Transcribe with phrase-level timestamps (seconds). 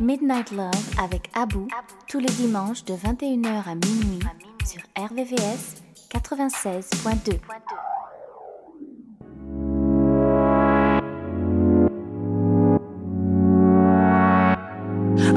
[0.00, 1.68] Midnight Love avec Abou
[2.08, 4.20] tous les dimanches de 21h à minuit
[4.64, 7.38] sur RVVS 96.2.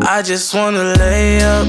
[0.08, 1.68] I just wanna lay up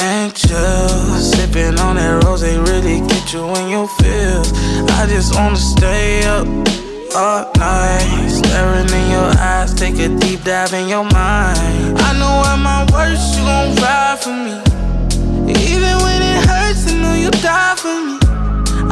[0.00, 0.88] and chill.
[1.18, 4.52] Sipping on that rose, they really get you in your feels.
[4.98, 6.46] I just wanna stay up
[7.16, 8.28] all night.
[8.28, 11.98] Staring in your eyes, take a deep dive in your mind.
[11.98, 14.56] I know at my worst, you gon' ride for me.
[15.72, 18.18] Even when it hurts, I know you die for me.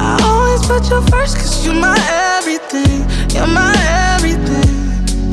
[0.01, 1.99] I always put you first, cause you're my
[2.37, 3.05] everything.
[3.35, 3.75] You're my
[4.15, 4.73] everything.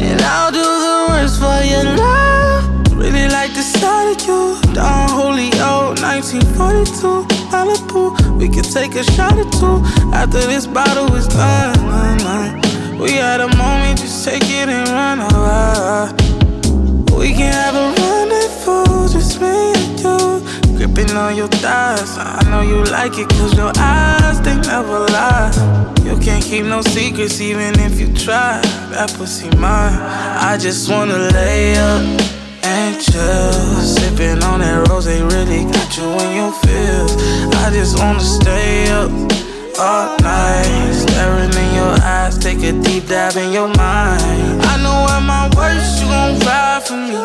[0.02, 2.98] And I'll do the worst for your love.
[2.98, 4.74] Really like the sight of you.
[4.74, 8.38] Don Julio, 1942, Malibu.
[8.38, 9.82] We could take a shot or two
[10.14, 11.92] after this bottle is done.
[13.02, 16.14] We had a moment, just take it and run away.
[17.18, 20.78] We can have a rendezvous, just me and you.
[20.78, 25.52] Gripping on your thighs, I know you like it, cause your eyes, they never lie.
[26.06, 28.62] You can't keep no secrets, even if you try.
[28.92, 29.98] That pussy mine.
[30.40, 32.04] I just wanna lay up
[32.62, 33.52] and chill.
[33.82, 37.16] Sipping on that rose, they really got you in your feels.
[37.66, 39.10] I just wanna stay up
[39.80, 40.94] all night.
[40.94, 44.62] Staring in your eyes, take a deep dive in your mind.
[44.72, 47.16] I know at my worst, you gon' ride for me.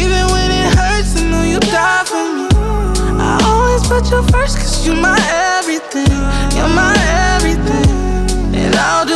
[0.00, 2.46] Even when it hurts, I know you die for me.
[3.20, 5.18] I always put you first, cause you're my
[5.58, 6.10] everything.
[6.56, 6.94] You're my
[7.34, 7.90] everything.
[8.54, 9.15] And I'll do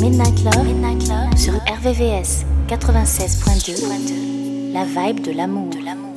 [0.00, 4.72] Midnight Love, sur RVVS 96.2.
[4.72, 5.68] La vibe de l'amour.
[5.68, 6.16] De l'amour.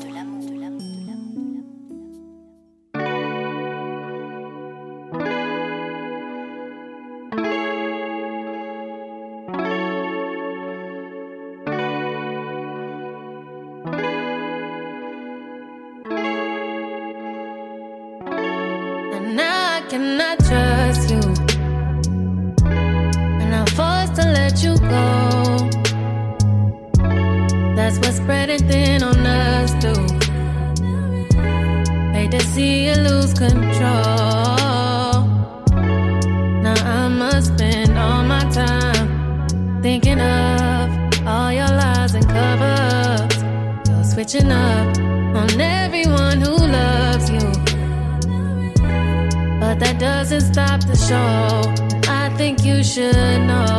[51.07, 51.61] Show.
[52.07, 53.72] I think you should know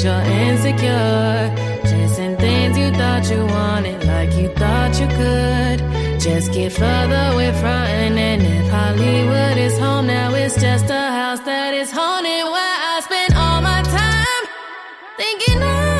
[0.00, 1.54] cause you're insecure.
[1.84, 6.20] Chasing things you thought you wanted, like you thought you could.
[6.20, 11.40] Just get further with frontin', and if Hollywood is home, now it's just a house
[11.40, 14.44] that is haunted where I spend all my time
[15.16, 15.90] thinking of.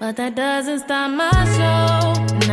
[0.00, 2.43] But that doesn't stop my show.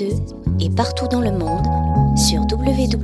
[0.00, 1.66] 96.2 et partout dans le monde
[2.16, 3.00] sur www.rvvs.fr.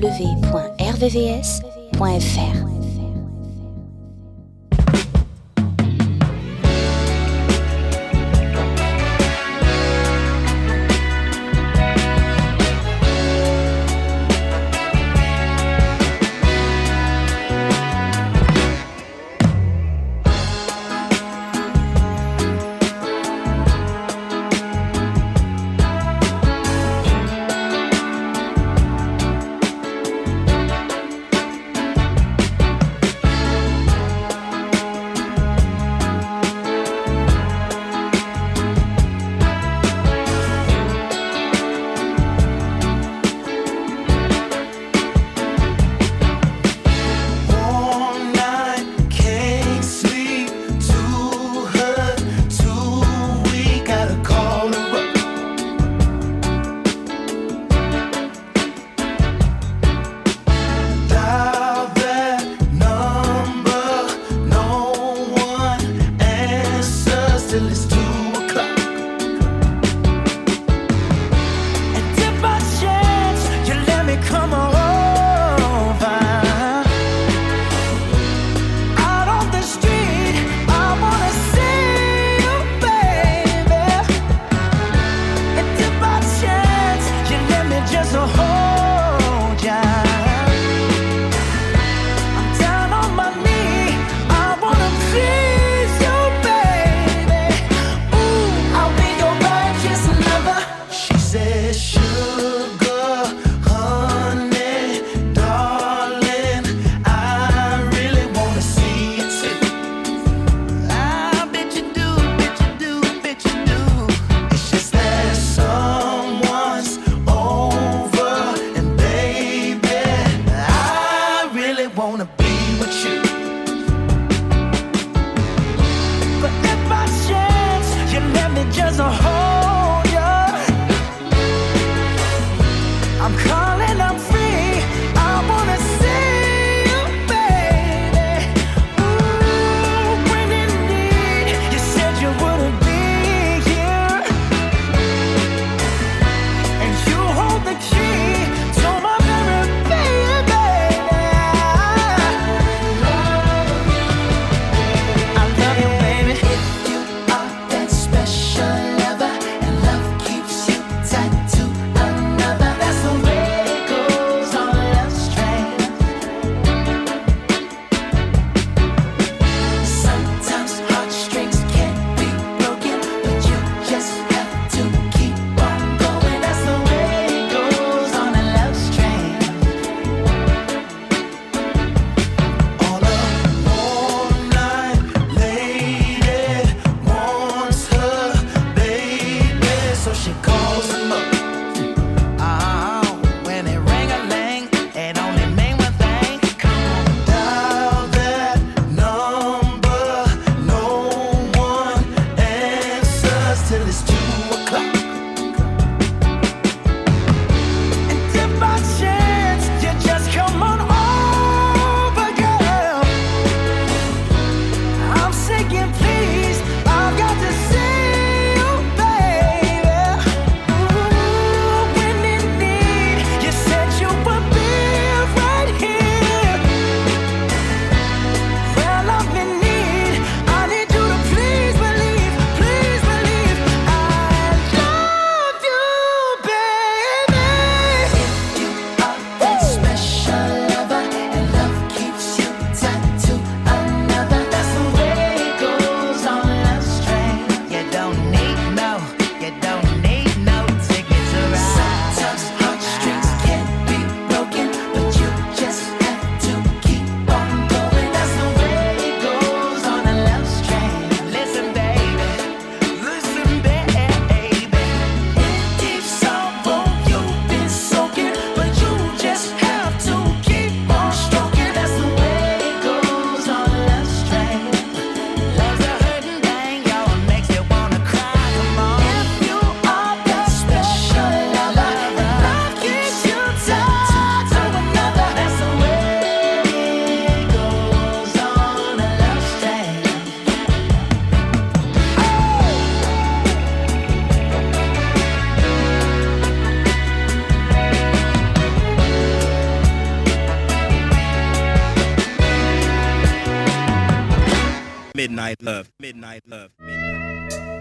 [305.47, 307.76] midnight love, midnight love, midnight.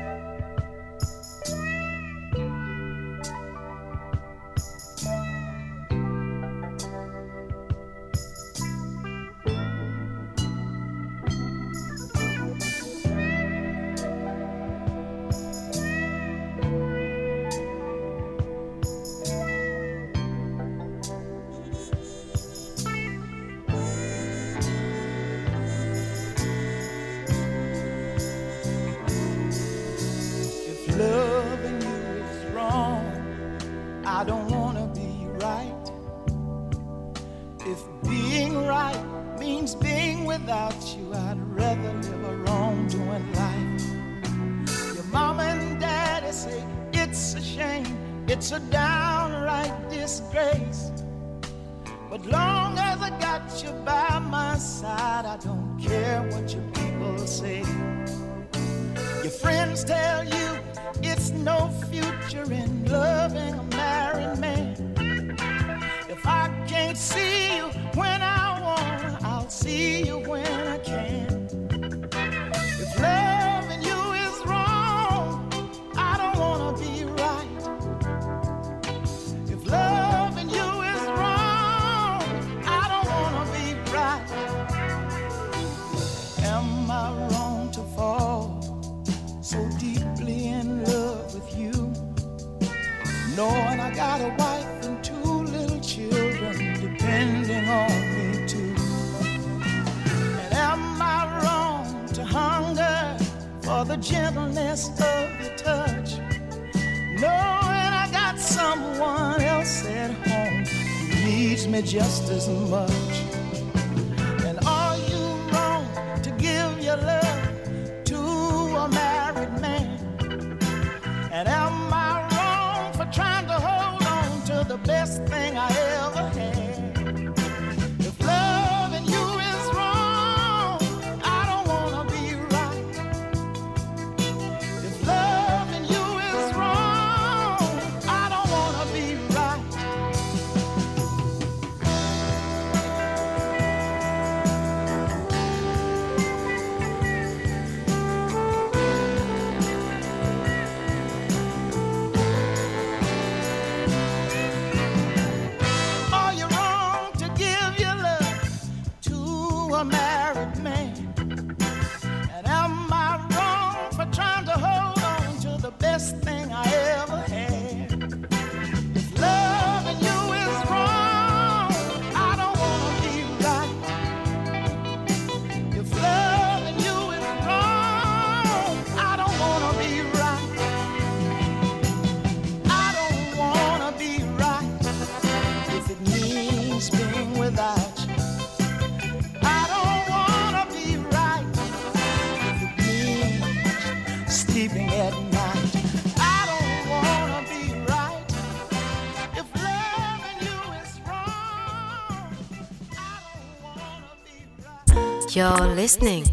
[205.35, 206.23] You're listening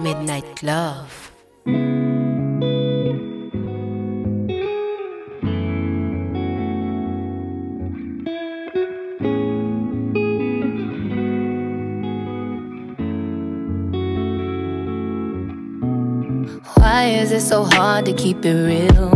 [0.00, 1.30] Midnight Love.
[16.74, 19.12] Why is it so hard to keep it real?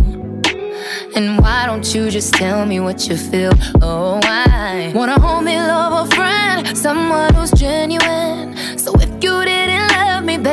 [1.16, 3.50] And why don't you just tell me what you feel?
[3.82, 8.47] Oh, I wanna hold me, love a friend, someone who's genuine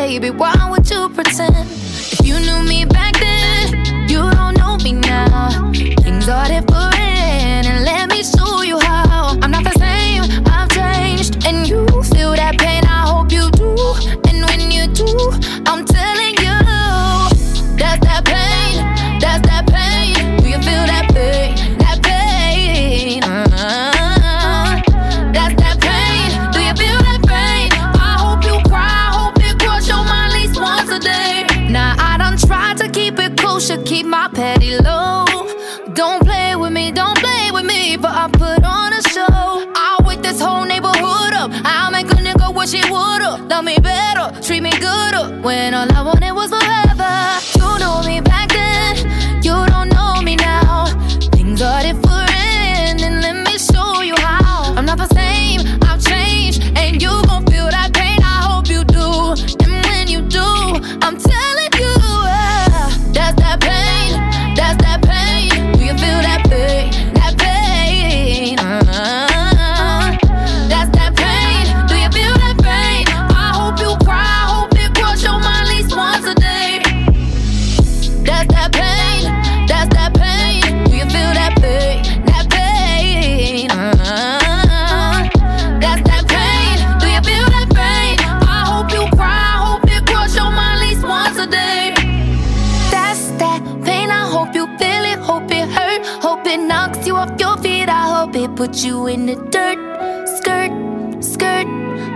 [0.05, 1.64] baby, why would you pretend?
[98.55, 99.77] Put you in the dirt.
[100.38, 100.72] Skirt,
[101.24, 101.67] skirt,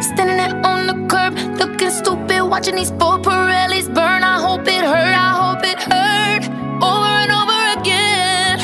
[0.01, 4.24] standing there on the curb, looking stupid, watching these four Pirellis burn.
[4.24, 6.43] I hope it hurt, I hope it hurt.
[6.82, 8.60] Over and over again.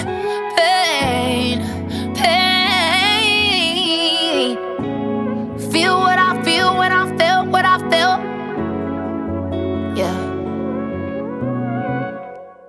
[0.58, 1.58] Pain,
[2.16, 3.46] pain.
[5.72, 8.22] Feel what I feel when I felt what I felt.
[9.98, 10.18] Yeah.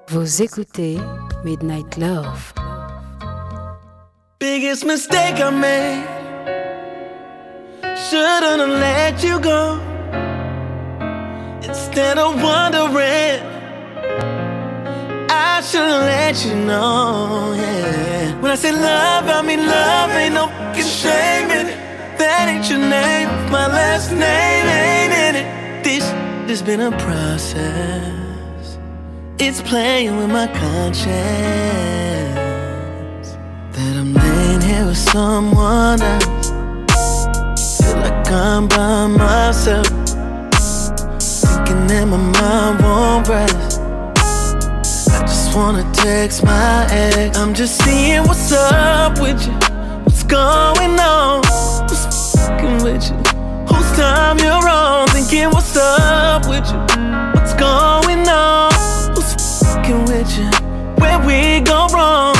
[0.09, 0.99] Vous écoutez
[1.45, 2.66] Midnight Love.
[4.53, 6.07] Biggest mistake I made.
[8.07, 9.63] Shouldn't have let you go.
[11.69, 13.41] Instead of wondering,
[15.29, 17.55] I should've let you know.
[17.57, 18.41] Yeah.
[18.41, 20.11] When I say love, I mean love.
[20.11, 21.79] Ain't no fucking shame in it.
[22.21, 23.29] That ain't your name.
[23.51, 25.49] My last name ain't in it.
[25.83, 26.05] This
[26.51, 28.79] has been a process.
[29.41, 32.26] It's playing with my conscience
[34.47, 37.81] Laying here with someone else.
[37.81, 39.89] Feel like I'm by myself,
[41.19, 43.81] thinking that my mind won't rest.
[45.11, 47.37] I just wanna text my ex.
[47.37, 49.53] I'm just seeing what's up with you,
[50.05, 51.43] what's going on,
[51.89, 53.17] what's fucking with you,
[53.67, 56.79] whose time you're on, thinking what's up with you,
[57.35, 58.73] what's going on,
[59.13, 60.49] who's fucking with you,
[61.01, 62.36] where we go wrong.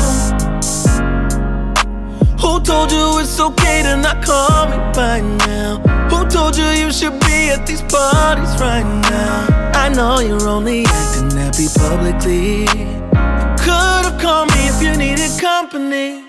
[2.67, 5.79] Told you it's okay to not call me by now?
[6.11, 9.71] Who told you you should be at these parties right now?
[9.73, 12.63] I know you're only acting happy publicly.
[12.63, 16.27] You could've called me if you needed company.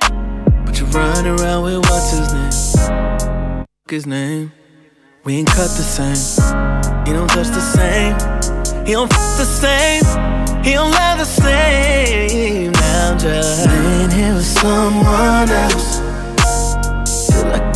[0.64, 3.66] But you're running around with what's his name?
[3.90, 4.52] His name.
[5.24, 6.22] We ain't cut the same.
[7.08, 8.14] He don't touch the same.
[8.86, 10.04] He don't f the same.
[10.64, 12.74] He don't love the same.
[12.74, 16.07] Now I'm just laying here with someone else.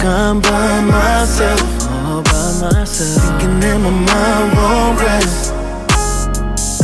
[0.04, 3.22] I'm by myself, all by myself.
[3.22, 5.54] Thinking that my mind won't rest.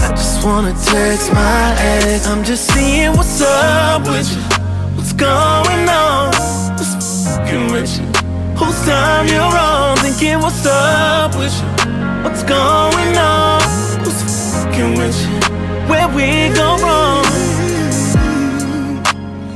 [0.03, 2.27] I just wanna text my ex.
[2.27, 4.41] I'm just seeing what's up with you.
[4.95, 6.32] What's going on?
[6.77, 8.06] What's fucking with you?
[8.53, 9.97] Whose time you're on?
[9.97, 11.67] Thinking what's up with you?
[12.23, 13.62] What's going on?
[14.06, 14.21] Who's
[14.53, 15.34] fucking with you?
[15.89, 17.25] Where we go wrong?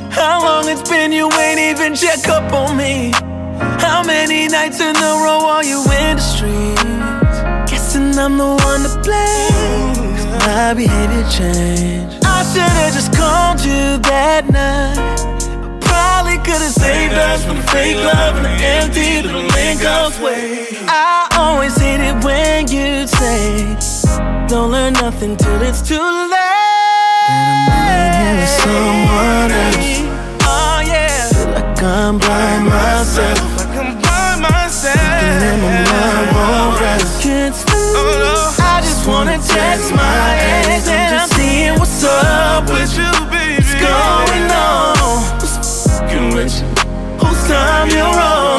[0.09, 3.13] How long it's been you ain't even check up on me?
[3.79, 7.71] How many nights in a row are you in the streets?
[7.71, 10.11] Guessing I'm the one to blame.
[10.45, 12.25] My behavior changed.
[12.25, 14.97] I should've just called you that night.
[14.97, 19.81] I Probably could've saved us from the fake love and the empty little link
[20.19, 20.67] way.
[20.87, 23.77] I always hate it when you say,
[24.47, 26.39] Don't learn nothing till it's too late.
[27.29, 30.00] That I'm with someone else.
[31.91, 33.37] I'm by myself.
[33.57, 34.95] Like I'm by myself.
[34.95, 37.21] That my mind won't rest.
[37.21, 37.95] Can't sleep.
[37.99, 43.59] Oh, I just wanna text my ex and I'm seeing what's up with you, baby.
[43.59, 44.95] What's going on?
[45.35, 45.99] What's
[46.33, 46.67] with you?
[47.19, 48.50] Whose time you're on?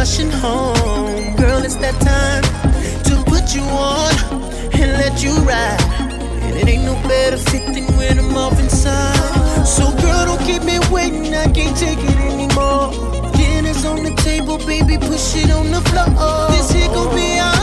[0.00, 1.36] Rushing home.
[1.36, 2.42] Girl, it's that time
[3.04, 4.14] to put you on
[4.80, 5.78] and let you ride.
[6.44, 9.66] And it ain't no better fit than when I'm off inside.
[9.66, 12.88] So, girl, don't keep me waiting, I can't take it anymore.
[13.36, 16.48] Dinner's on the table, baby, push it on the floor.
[16.48, 17.59] This here gon' be our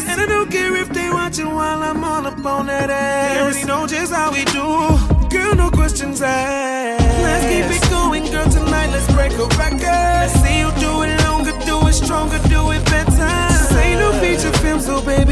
[0.00, 3.34] glass, and I don't care if they watching while I'm all up on that ass.
[3.34, 7.06] They already know just how we do, girl, no questions asked.
[7.22, 8.90] Let's keep it going, girl, tonight.
[8.90, 9.82] Let's break a record.
[9.82, 13.10] Let's see you do it longer, do it stronger, do it better.
[13.10, 15.29] This ain't no feature film, so oh, baby,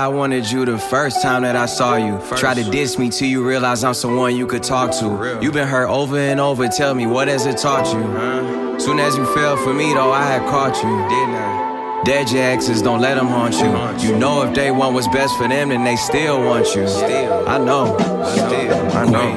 [0.00, 2.18] I can't lie, I wanted you the first time that I saw you.
[2.36, 5.38] Try to diss me till you realize I'm someone you could talk to.
[5.42, 8.80] You've been hurt over and over, tell me what has it taught you?
[8.80, 12.02] Soon as you fell for me, though, I had caught you, didn't I?
[12.04, 14.08] Dead your exes, don't let them haunt you.
[14.08, 16.84] You know if they want what's best for them, then they still want you.
[16.84, 19.36] I know, I know.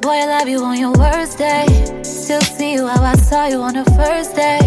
[0.00, 1.66] Boy, I love you on your worst day.
[2.02, 4.58] Still see you how I saw you on the first day.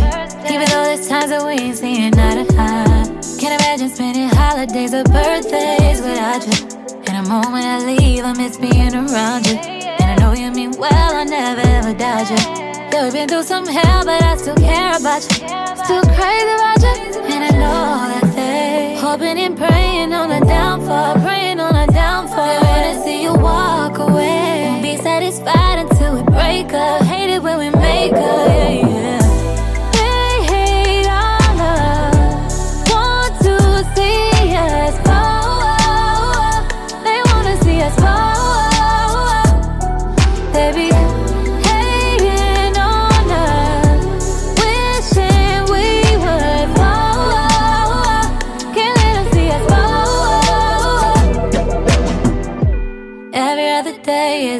[0.50, 3.03] Even though there's times that we ain't seeing eye to eye.
[3.44, 6.66] Can't imagine spending holidays or birthdays without you.
[7.08, 9.58] And the moment I leave, I miss being around you.
[9.58, 12.38] And I know you mean well, I never ever doubt you.
[12.38, 15.44] Yeah, we've been through some hell, but I still care about you.
[15.84, 17.20] Still crazy about you.
[17.34, 22.48] And I know that they hoping and praying on a downfall, praying on a downfall.
[22.48, 24.70] They wanna see you walk away.
[24.70, 27.02] Won't be satisfied until we break up.
[27.02, 28.48] Hate it when we make up.
[28.48, 29.23] Yeah, yeah.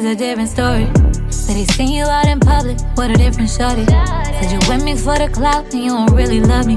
[0.04, 0.86] Is a different story.
[1.30, 3.86] Said he seen you out in public with a different shorty.
[3.86, 6.76] Said you with me for the clout and you don't really love me.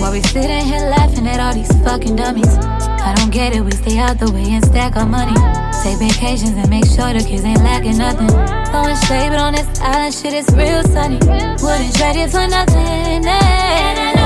[0.00, 2.54] While we sitting here laughing at all these fucking dummies.
[2.58, 5.36] I don't get it, we stay out the way and stack our money.
[5.82, 8.28] Take vacations and make sure the kids ain't lacking nothing.
[8.70, 11.18] Throwing shade, but on this island, shit is real sunny.
[11.62, 13.26] Wouldn't trade it for nothing.
[13.26, 14.23] eh.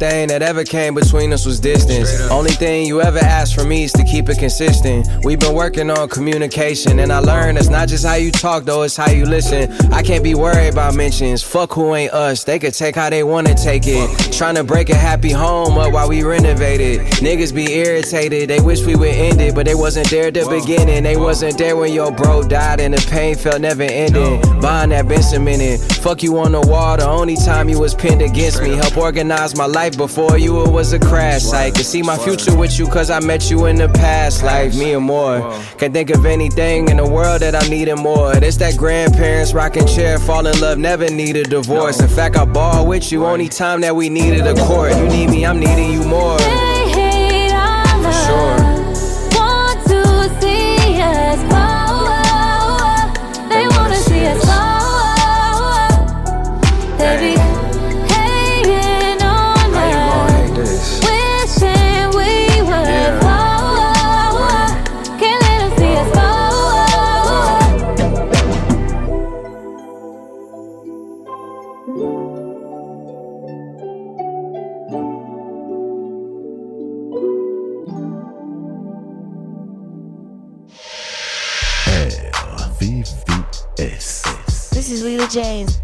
[0.00, 2.10] Thing that ever came between us was distance.
[2.30, 5.06] Only thing you ever asked from me is to keep it consistent.
[5.24, 8.82] We've been working on communication, and I learned it's not just how you talk, though,
[8.82, 9.70] it's how you listen.
[9.92, 11.42] I can't be worried about mentions.
[11.42, 12.44] Fuck who ain't us.
[12.44, 14.08] They could take how they wanna take it.
[14.32, 17.00] Trying to break a happy home up while we renovated.
[17.20, 20.48] Niggas be irritated, they wish we would end it, but they wasn't there at the
[20.48, 21.02] beginning.
[21.02, 24.40] They wasn't there when your bro died, and the pain felt never ending.
[24.62, 25.78] Bond that been cemented.
[25.96, 28.70] Fuck you on the wall, the only time you was pinned against me.
[28.70, 31.74] Help organize my life before you, it was a crash site.
[31.74, 34.94] Could see my future with you, cause I met you in the past, like me
[34.94, 35.40] and more.
[35.78, 38.32] Can't think of anything in the world that I needed more.
[38.36, 42.00] It's that grandparents rocking chair, fall in love, never need a divorce.
[42.00, 44.96] In fact, I ball with you, only time that we needed a court.
[44.96, 46.38] You need me, I'm needing you more.
[85.30, 85.80] James.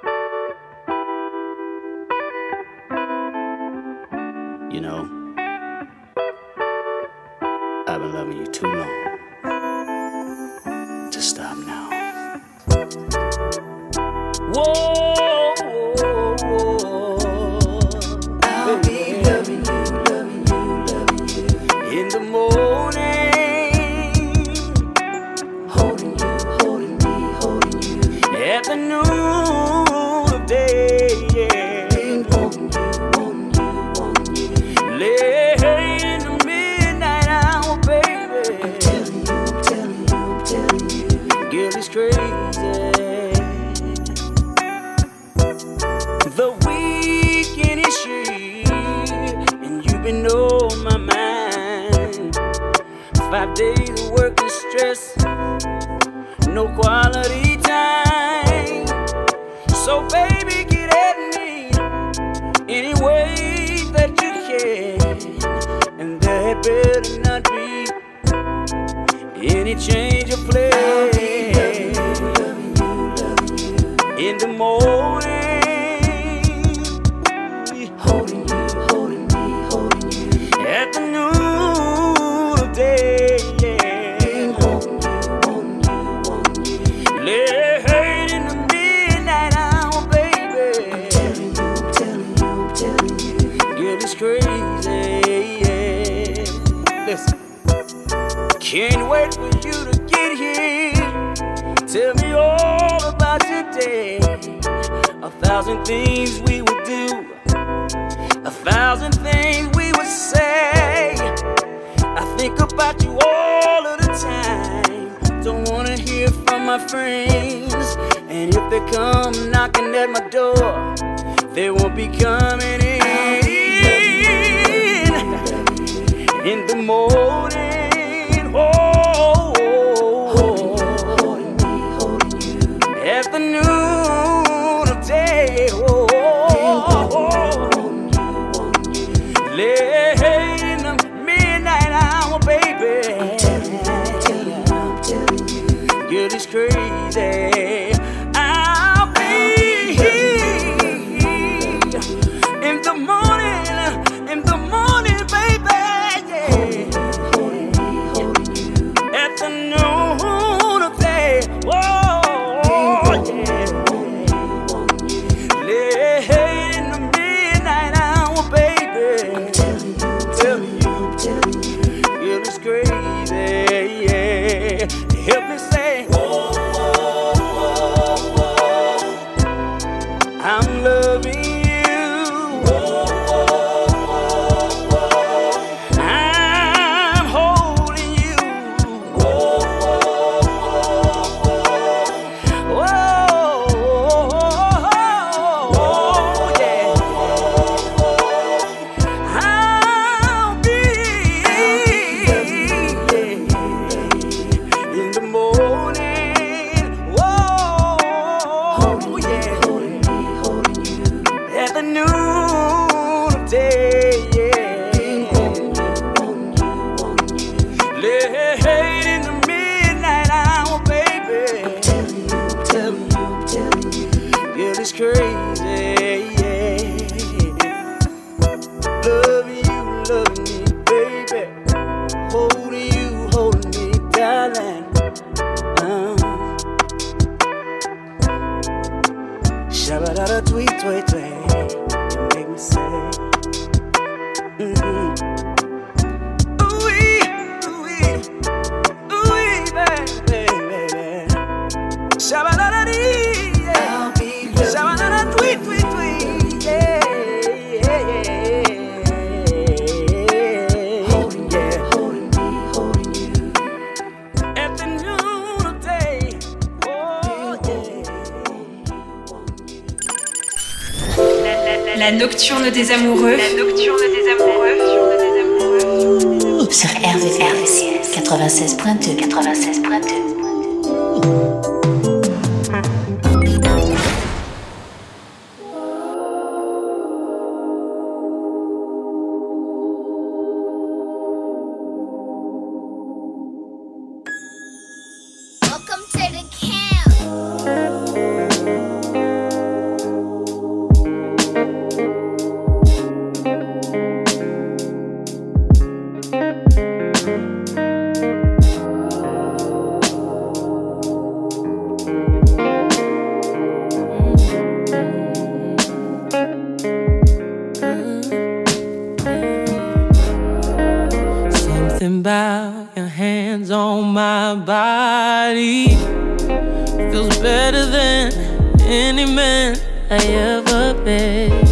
[327.12, 328.32] feels better than
[328.80, 329.76] any man
[330.08, 331.66] I ever been.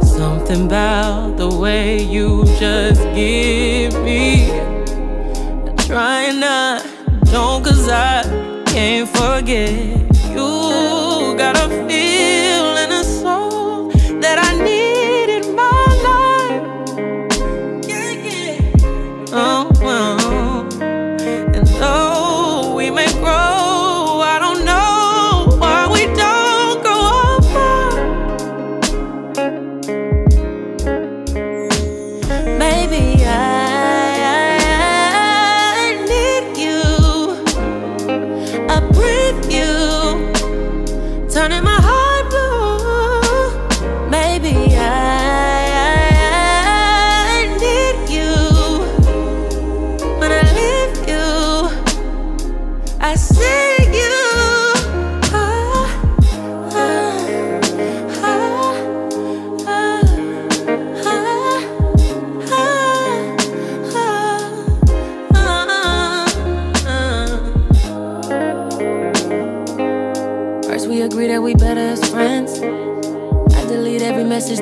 [0.00, 4.50] Something about the way you just give me.
[4.50, 6.86] I try not,
[7.24, 8.22] don't, cause I
[8.64, 10.17] can't forget.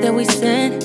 [0.07, 0.79] that we sin,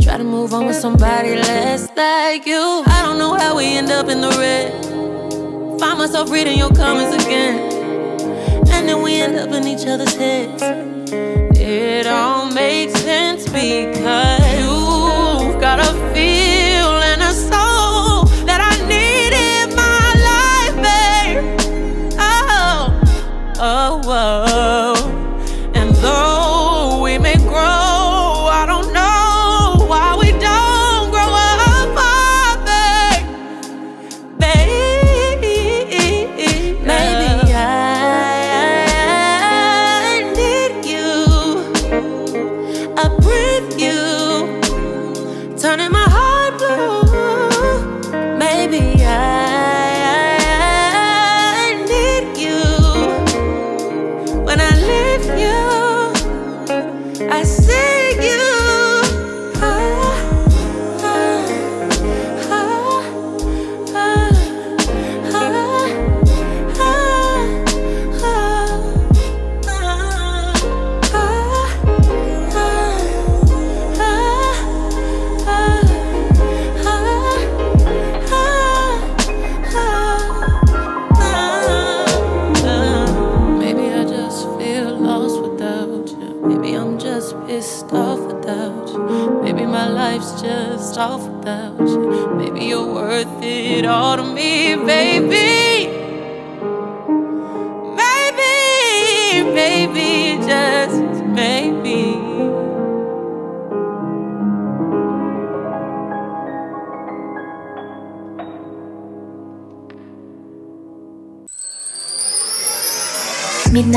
[0.00, 2.82] Try to move on with somebody less like you.
[2.86, 4.72] I don't know how we end up in the red.
[5.78, 7.56] Find myself reading your comments again.
[8.72, 10.62] And then we end up in each other's heads.
[11.58, 14.61] It all makes sense because.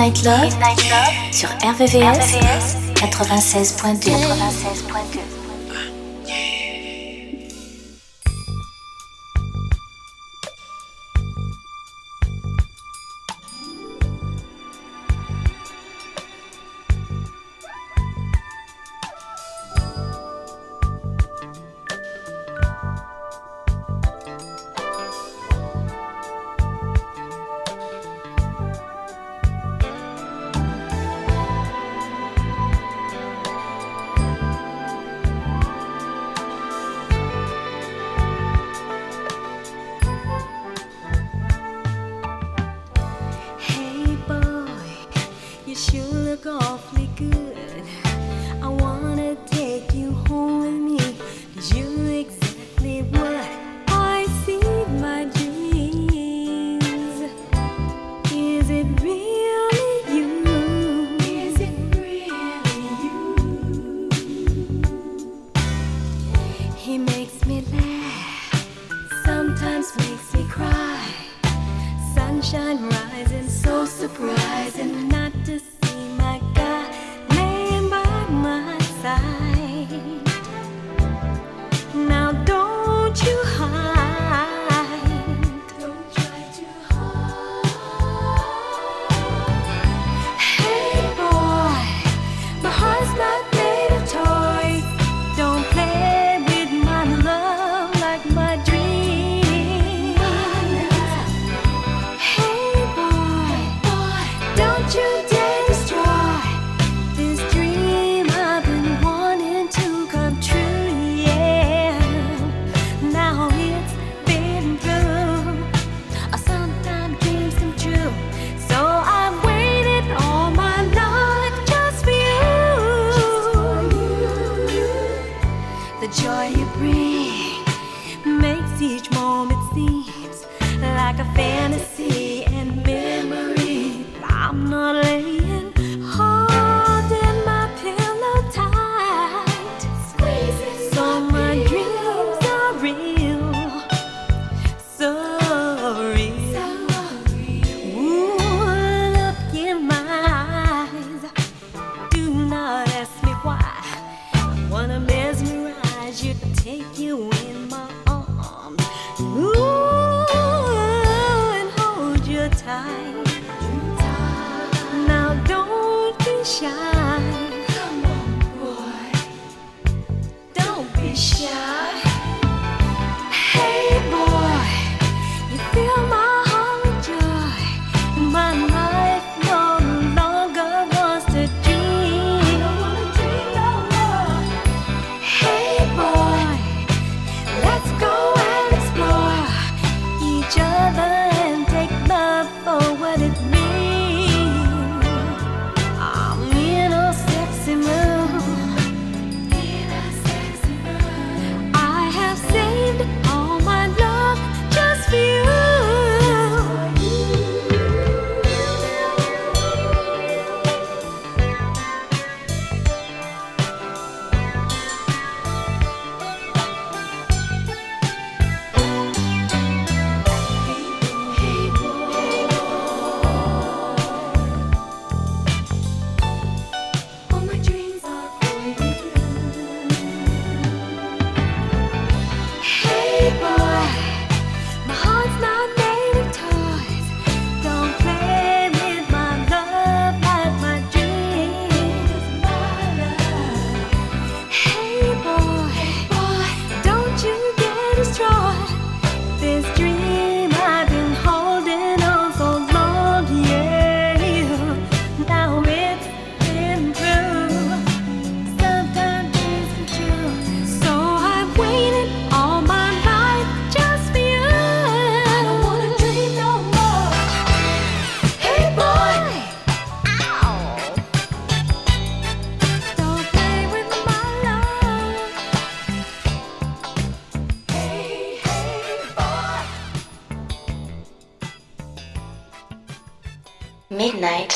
[0.05, 4.11] Love, Love sur RVVS, 96.2.
[4.11, 5.24] 96.2.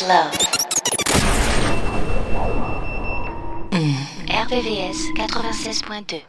[0.01, 0.59] Midnight Love.
[4.29, 6.28] RVVS 96.2.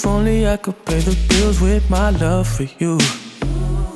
[0.00, 2.96] If only I could pay the bills with my love for you.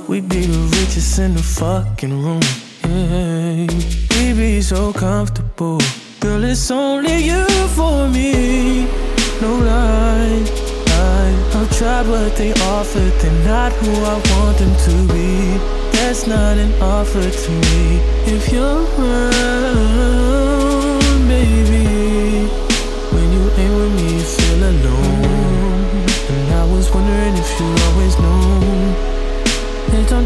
[0.06, 2.42] We'd be the richest in the fucking room.
[2.82, 3.66] Yeah.
[4.12, 5.80] We'd be so comfortable.
[6.20, 8.84] Girl, it's only you for me.
[9.40, 10.44] No lie.
[11.56, 13.12] I've tried what they offered.
[13.22, 15.56] They're not who I want them to be.
[15.96, 18.00] That's not an offer to me.
[18.26, 20.23] If you're around,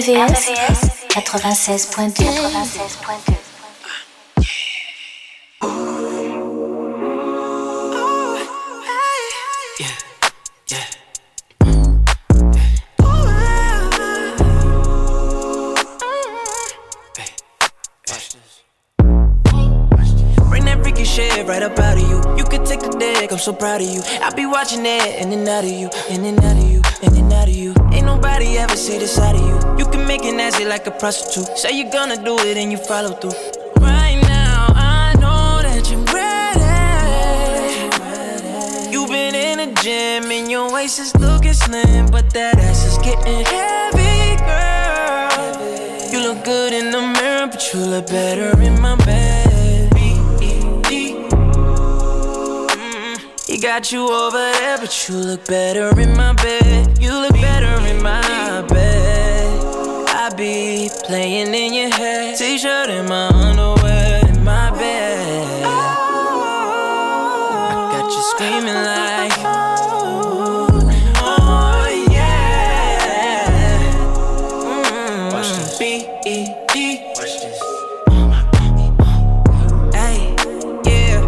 [0.00, 0.48] RVVS,
[1.10, 2.24] 96.2.
[20.48, 22.22] Bring that freaky shit right up out of you.
[22.38, 24.00] You could take the dick, I'm so proud of you.
[24.22, 26.59] I be watching it in and out of you, in and out of you,
[30.80, 31.58] like a prostitute.
[31.58, 33.34] Say you're gonna do it and you follow through.
[33.80, 36.60] Right now, I know that you're ready.
[38.90, 42.96] You've been in the gym and your waist is looking slim, but that ass is
[42.98, 45.52] getting heavy, girl.
[46.12, 49.90] You look good in the mirror, but you look better in my bed.
[49.90, 50.80] Mm-hmm.
[53.46, 56.98] He got you over there, but you look better in my bed.
[56.98, 57.29] You look
[61.10, 62.36] be playing in your head.
[62.36, 65.64] T-shirt and my underwear in my bed.
[65.64, 65.68] I
[67.92, 69.32] got you screaming like.
[71.22, 73.48] Oh yeah.
[74.64, 76.74] Mm, B-E-D.
[79.94, 80.36] Ay,
[80.84, 81.18] yeah,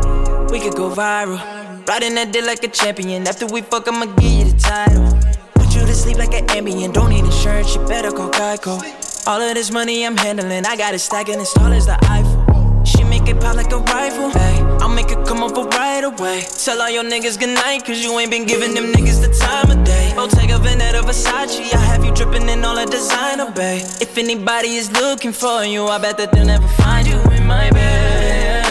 [0.51, 1.41] we could go viral.
[1.89, 3.27] Riding that dick like a champion.
[3.27, 5.19] After we fuck, I'ma give you the title.
[5.55, 6.93] Put you to sleep like an Ambien.
[6.93, 8.81] Don't need insurance, you better call Geico.
[9.25, 12.85] All of this money I'm handling, I got it stacking as tall as the Eiffel.
[12.85, 14.31] She make it pop like a rifle.
[14.31, 16.43] Hey, I'll make it come over right away.
[16.65, 19.71] Tell all your niggas good night, cause you ain't been giving them niggas the time
[19.71, 20.13] of day.
[20.17, 23.87] Bottega Veneta Versace, I have you dripping in all the designer, babe.
[24.01, 27.71] If anybody is looking for you, I bet that they'll never find you in my
[27.71, 28.67] bed.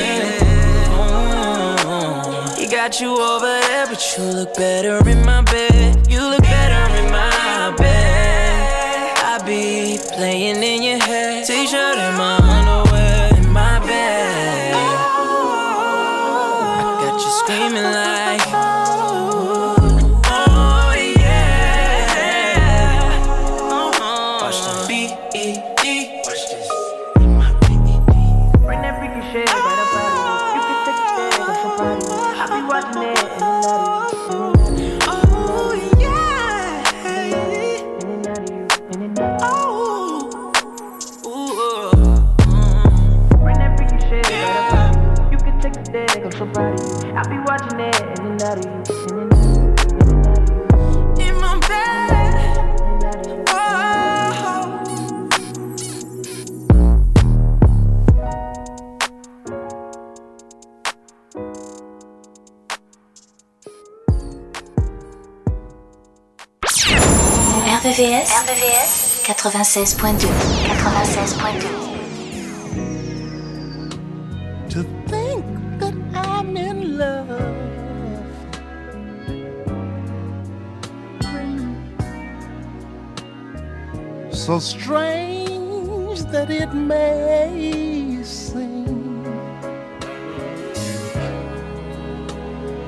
[2.60, 5.91] He got you over there, but you look better in my bed.
[74.72, 75.46] To think
[75.80, 77.30] that I'm in love.
[84.34, 89.24] So strange that it may seem.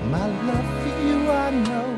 [0.10, 1.90] My love for you, I know.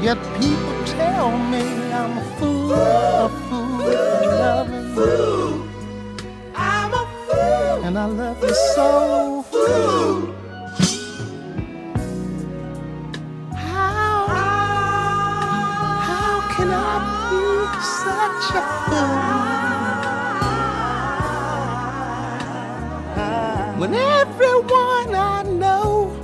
[0.00, 1.77] Yet people tell me
[2.08, 5.68] I'm a fool, a fool for loving you.
[6.54, 9.44] I'm a fool, and I love you so.
[9.50, 10.34] Fool.
[13.54, 14.26] How,
[16.08, 16.96] how can I
[17.28, 17.44] be
[18.00, 19.28] such a fool?
[23.80, 26.16] When everyone I know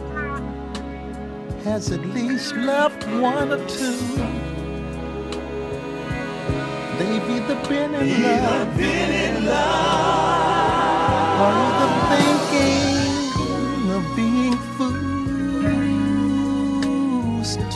[1.64, 4.43] has at least loved one or two.
[7.15, 8.07] He be the pin in love.
[8.09, 10.75] He the pin in love.
[11.45, 15.11] Only the thinking of being fools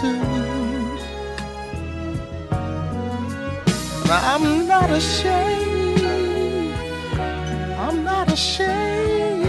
[0.00, 0.26] too.
[4.10, 6.74] I'm not ashamed.
[7.78, 9.46] I'm not ashamed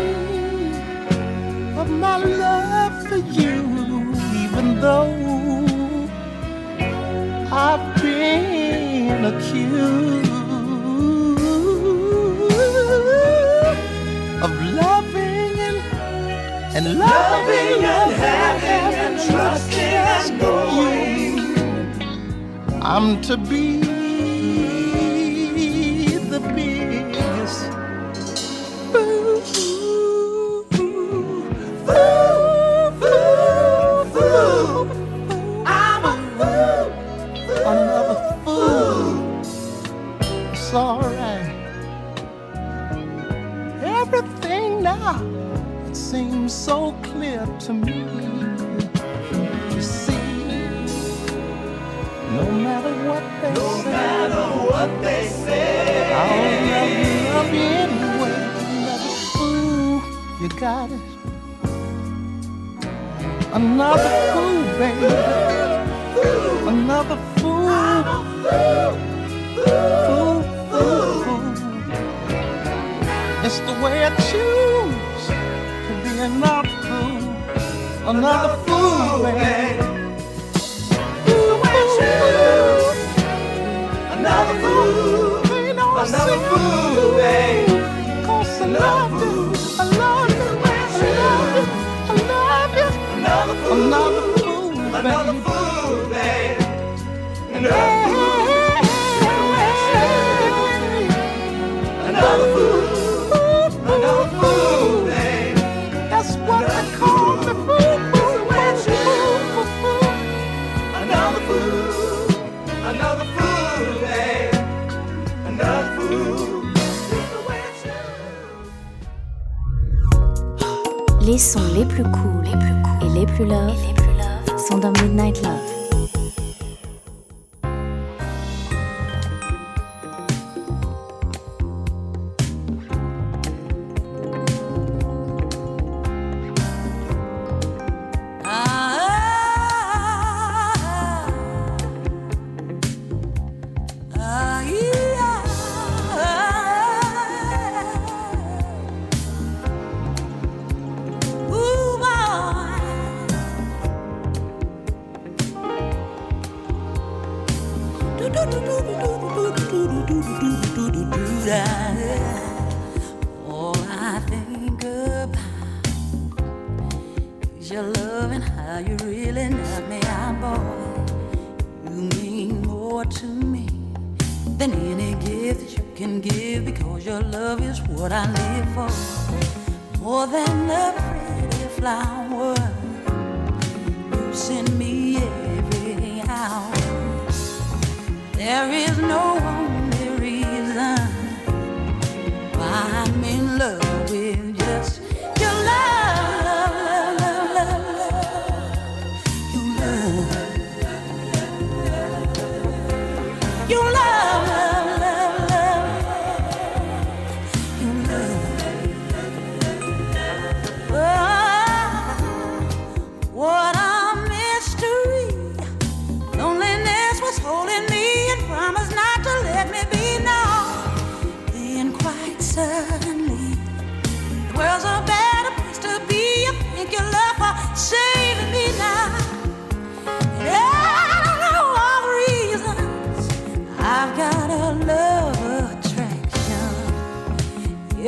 [1.80, 3.58] of my love for you,
[4.44, 5.19] even though.
[9.10, 10.22] In a queue
[14.46, 14.52] of
[14.82, 15.78] loving and
[16.76, 21.38] and loving and having and trusting and knowing.
[22.82, 23.79] I'm to be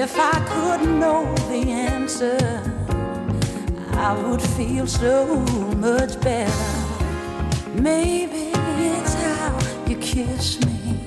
[0.04, 2.40] If I could know the answer,
[3.94, 5.36] I would feel so
[5.78, 6.52] much better.
[7.76, 8.50] Maybe
[8.80, 10.98] it's how you kiss me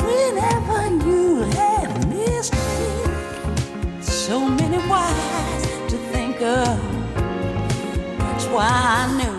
[0.00, 4.00] whenever you have missed me.
[4.00, 6.80] So many whys to think of.
[8.18, 9.33] That's why I knew.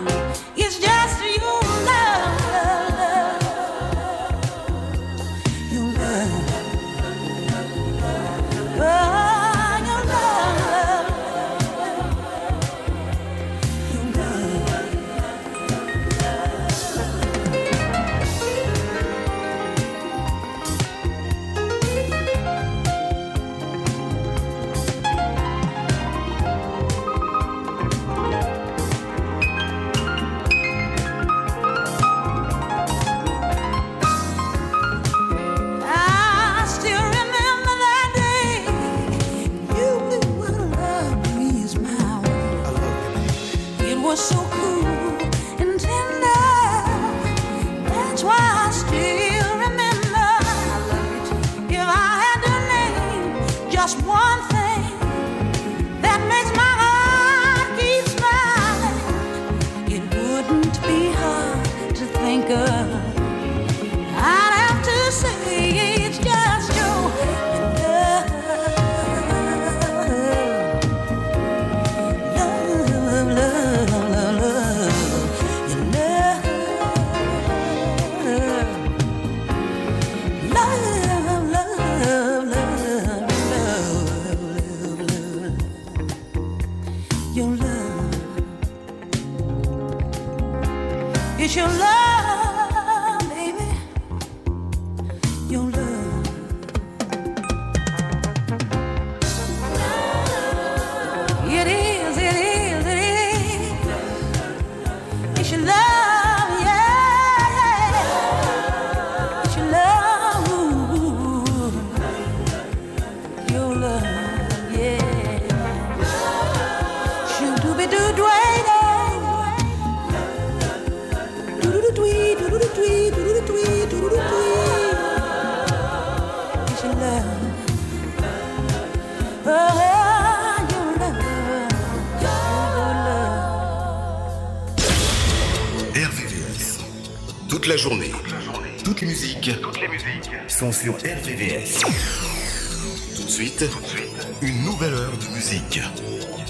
[144.42, 145.80] une nouvelle heure de musique.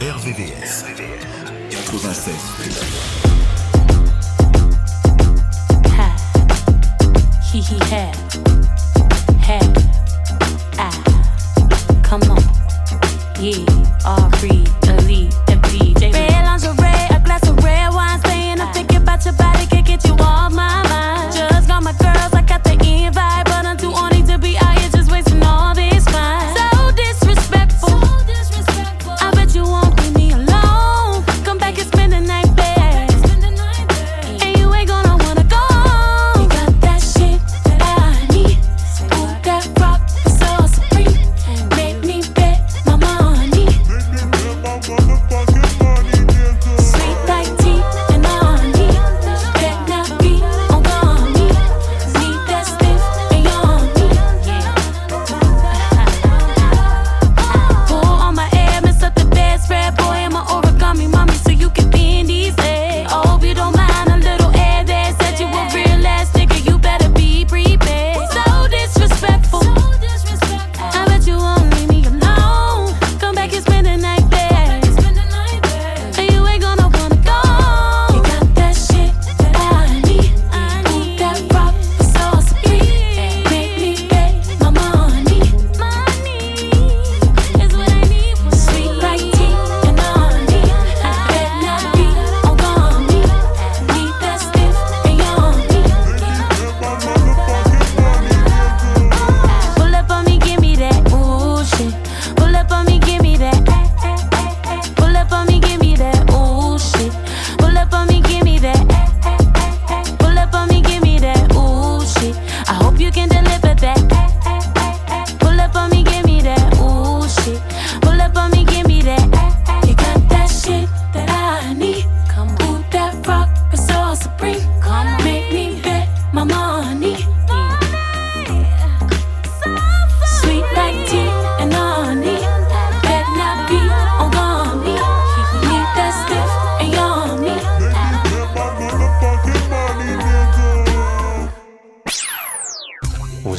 [0.00, 0.84] RVVS
[1.70, 2.85] 96.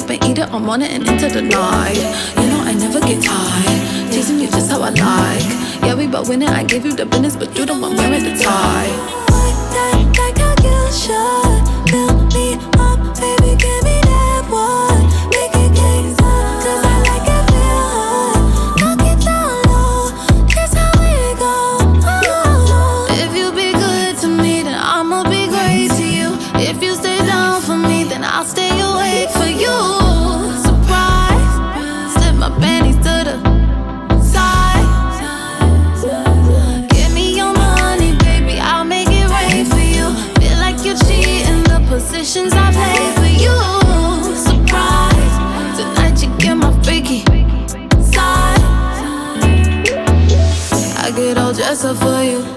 [0.00, 1.96] stay up and eat it all morning and into the night.
[2.36, 4.12] You know I never get tired.
[4.12, 5.44] Teasing you just how I like.
[5.82, 6.48] Yeah, we both winning.
[6.48, 8.88] I give you the business, but you the one wearing the tie.
[9.30, 12.73] Like, like how you should fill me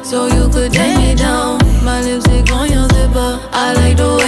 [0.07, 1.59] so you could take me down.
[1.83, 4.26] My lipstick on your zipper, I like the way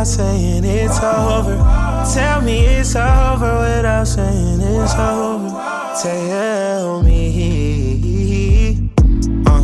[0.00, 1.56] without saying it's over.
[2.14, 5.50] Tell me it's over without saying it's over.
[6.02, 8.88] Tell me.
[9.46, 9.62] Uh,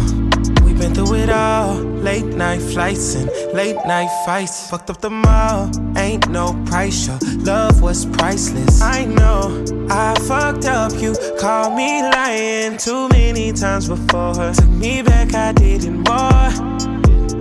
[0.63, 1.77] we've been through it all.
[1.77, 4.69] Late night flights and late night fights.
[4.69, 5.71] Fucked up the mall.
[5.97, 7.07] Ain't no price.
[7.07, 8.83] Your love was priceless.
[8.83, 10.93] I know I fucked up.
[11.01, 14.53] You called me lying too many times before.
[14.53, 16.77] Took me back, I didn't more.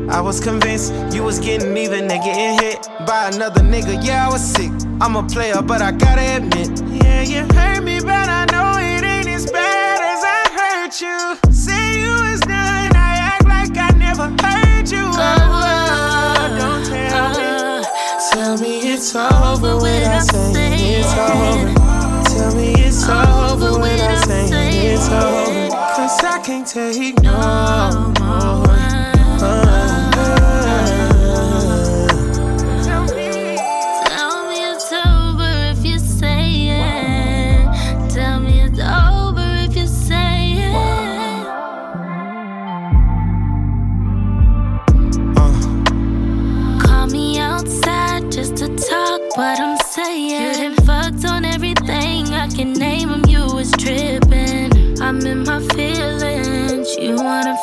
[0.09, 4.03] I was convinced you was getting even and getting hit by another nigga.
[4.03, 4.72] Yeah, I was sick.
[5.02, 6.82] I'm a player, but I gotta admit.
[7.03, 11.52] Yeah, you hurt me, but I know it ain't as bad as I hurt you.
[11.52, 15.06] Say you was done, I act like I never heard you.
[15.06, 17.45] Oh, don't tell me.
[17.45, 18.34] Uh-huh.
[18.34, 21.73] Tell me it's over without saying it's over.
[22.30, 25.69] Tell me it's over without saying it's over.
[25.69, 28.65] Cause I can't take no more.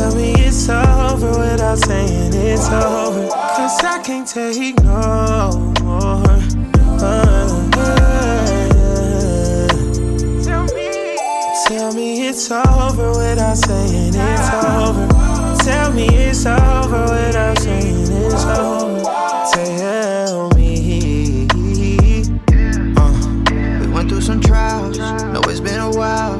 [0.00, 3.28] Tell me it's over without saying it's over.
[3.28, 6.24] Cause I can't take no more.
[11.68, 15.06] Tell me it's over without saying it's over.
[15.64, 19.02] Tell me it's over without saying it's over.
[19.52, 21.46] Tell me.
[22.96, 23.12] Uh,
[23.82, 26.39] We went through some trials, know it's been a while.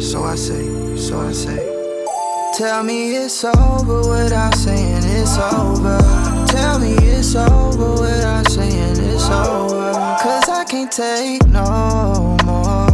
[0.00, 1.78] so I say, so I say.
[2.56, 5.98] Tell me it's over without saying it's over.
[6.46, 9.92] Tell me it's over without saying it's over.
[10.22, 12.88] Cause I can't take no more.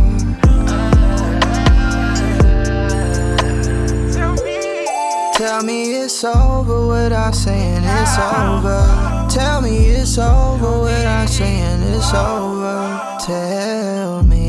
[5.35, 9.29] Tell me it's over without saying it's over.
[9.31, 13.19] Tell me it's over without saying it's over.
[13.21, 14.44] Tell me.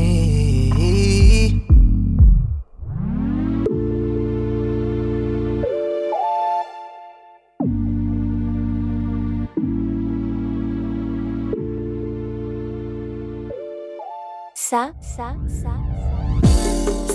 [14.76, 15.70] Ça, ça, ça,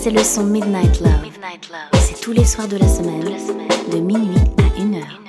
[0.00, 1.30] c'est le son Midnight Love.
[1.94, 3.22] C'est tous les soirs de la semaine,
[3.92, 5.20] de minuit à 1 heure.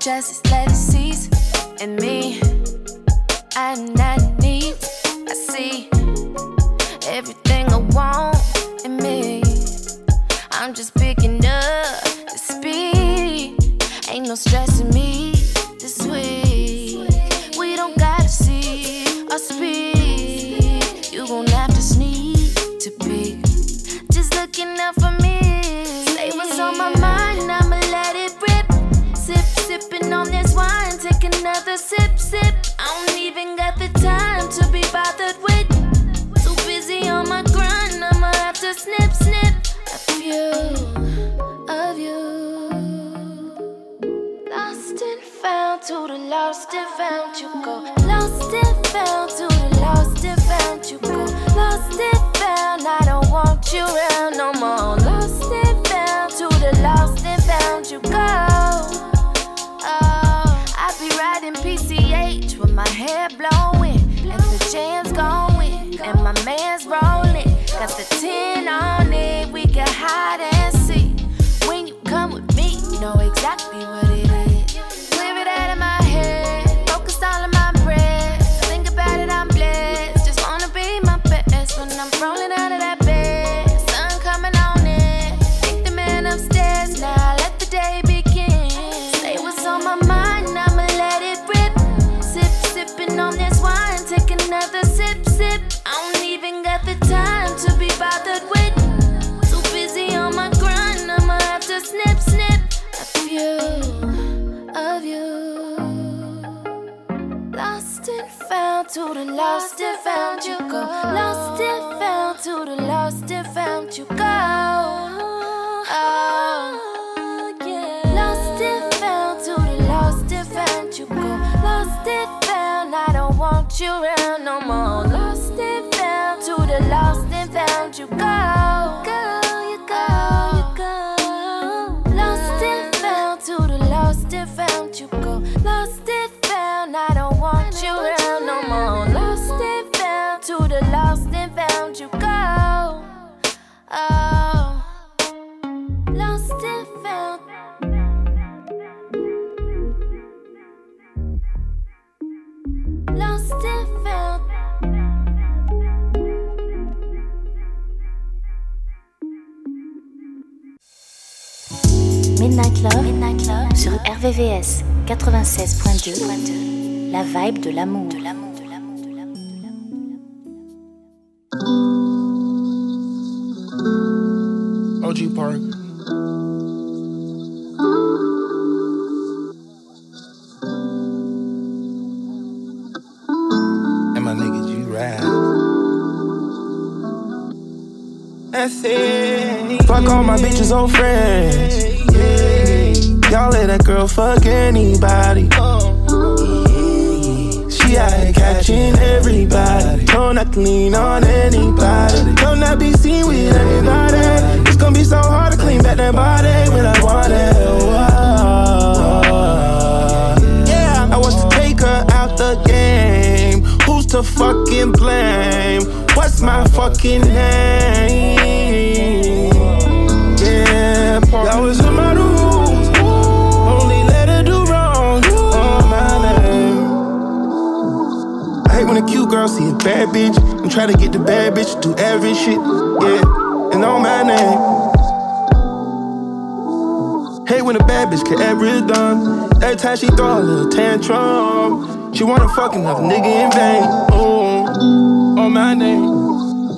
[0.00, 1.28] Just let it cease
[1.80, 2.09] in me.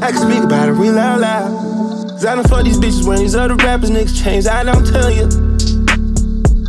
[0.02, 1.50] I can speak about it real out loud.
[2.10, 4.48] Cause I don't fuck these bitches when these other rappers niggas change.
[4.48, 5.26] I don't tell you.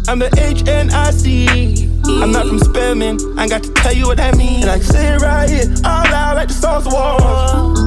[0.08, 1.94] I'm the HNIC.
[2.22, 3.18] I'm not from Spelman.
[3.40, 4.62] I got to tell you what that means.
[4.62, 7.18] And I can say it right here, all loud like the stars war.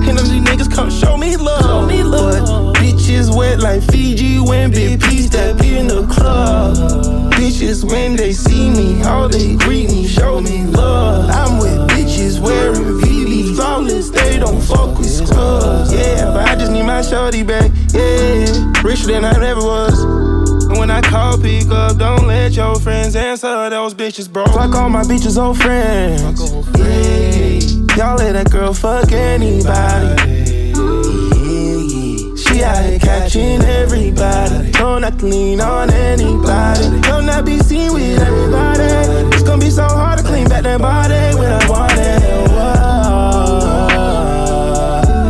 [0.02, 1.62] And them these niggas come show me love.
[1.62, 2.74] Show me love.
[2.74, 6.76] But bitches wet like Fiji when big P step in the club.
[7.34, 11.30] Bitches when they see me, all they greet me, show me love.
[11.30, 15.92] I'm with bitches wearing VV flawless, they don't fuck with scrubs.
[15.92, 17.70] Yeah, but I just need my shorty back.
[17.92, 20.02] Yeah, richer than I ever was.
[20.68, 24.46] And when I call, pick up, don't let your friends answer those bitches, bro.
[24.46, 26.22] Fuck all my bitches, old friends.
[26.78, 30.72] Yeah, y'all let that girl fuck anybody.
[32.36, 34.70] She out here catching everybody.
[34.72, 37.00] Don't not lean on anybody.
[37.02, 38.84] Don't not be seen with everybody.
[39.34, 42.22] It's gonna be so hard clean back that body when I want it.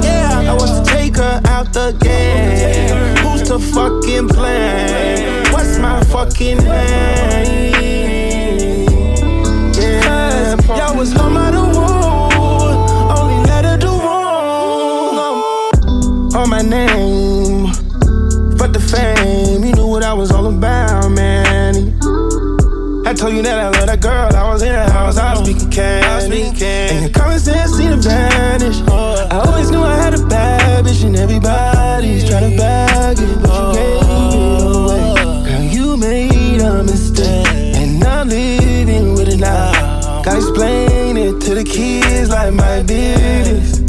[0.04, 3.16] Yeah, I want to take her out the game.
[3.22, 5.44] Who's to fucking blame?
[5.52, 7.72] What's my fucking name?
[9.74, 12.76] Yeah, y'all was out of wood.
[13.16, 15.18] Only let her do wrong
[16.34, 17.68] on my name.
[18.58, 21.94] Fuck the fame, you knew what I was all about, man.
[23.06, 23.75] I told you that I
[25.76, 26.42] candy.
[26.64, 28.80] And your common sense seemed to vanish.
[28.88, 33.52] I always knew I had a bad bitch, and everybody's trying to bag it, but
[33.52, 34.06] you gave it
[34.80, 35.14] away.
[35.46, 40.22] Girl, you made a mistake, and I'm living with it now.
[40.22, 43.80] Gotta explain it to the kids like my business.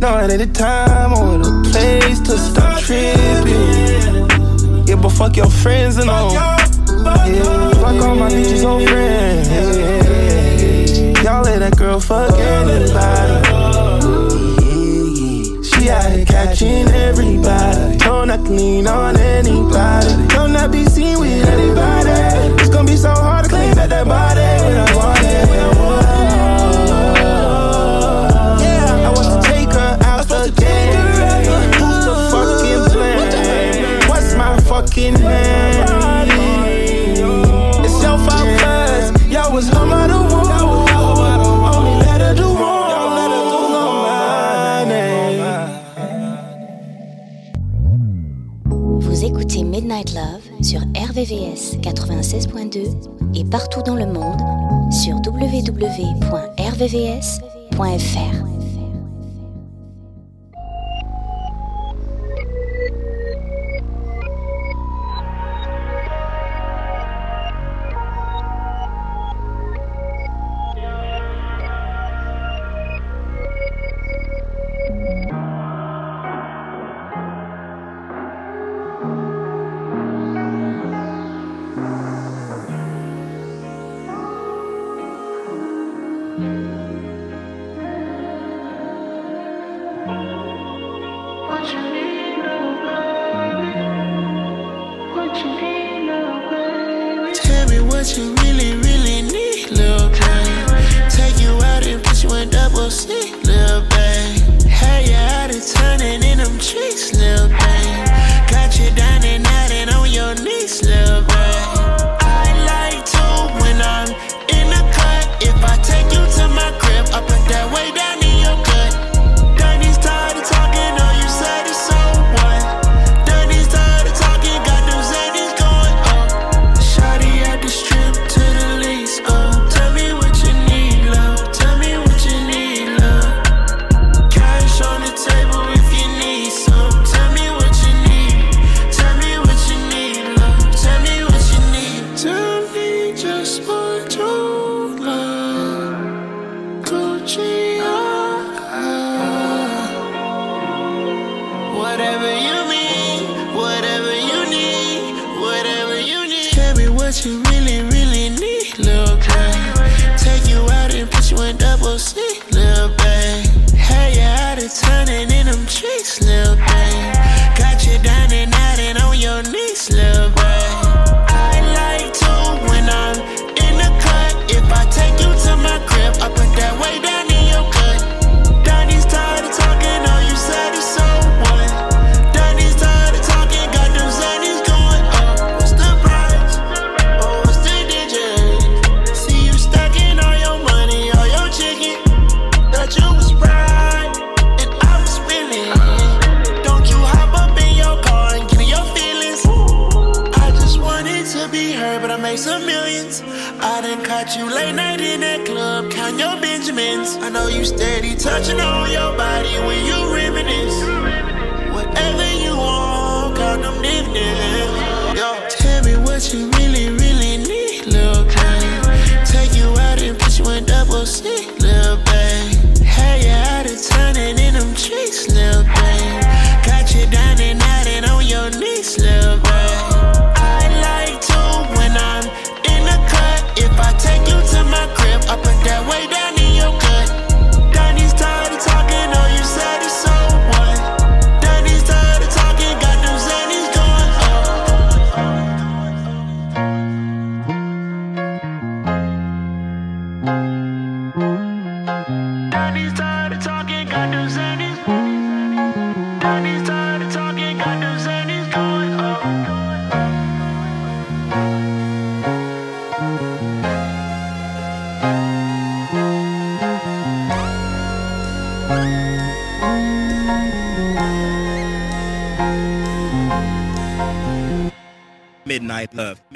[0.00, 4.28] No, it ain't the time or the place to stop tripping.
[4.86, 6.32] Yeah, but fuck your friends and all.
[6.32, 6.56] Yeah,
[7.74, 9.48] fuck all my bitches old friends.
[9.48, 10.07] Yeah,
[11.28, 13.34] y'all let that girl fuck anybody.
[15.62, 17.98] She out here catching everybody.
[17.98, 20.26] Don't not lean on anybody.
[20.28, 22.08] Don't not be seen with anybody.
[22.62, 25.48] It's gonna be so hard to clean back that body when I want it.
[28.64, 30.38] Yeah, I want to take her out the.
[31.78, 34.08] Who's to fucking blame?
[34.08, 35.84] What's my fucking name?
[37.84, 39.97] It's your fault, cuz y'all was home
[51.28, 54.40] RVVS 96.2 et partout dans le monde
[54.90, 55.68] sur www.rvvs.fr.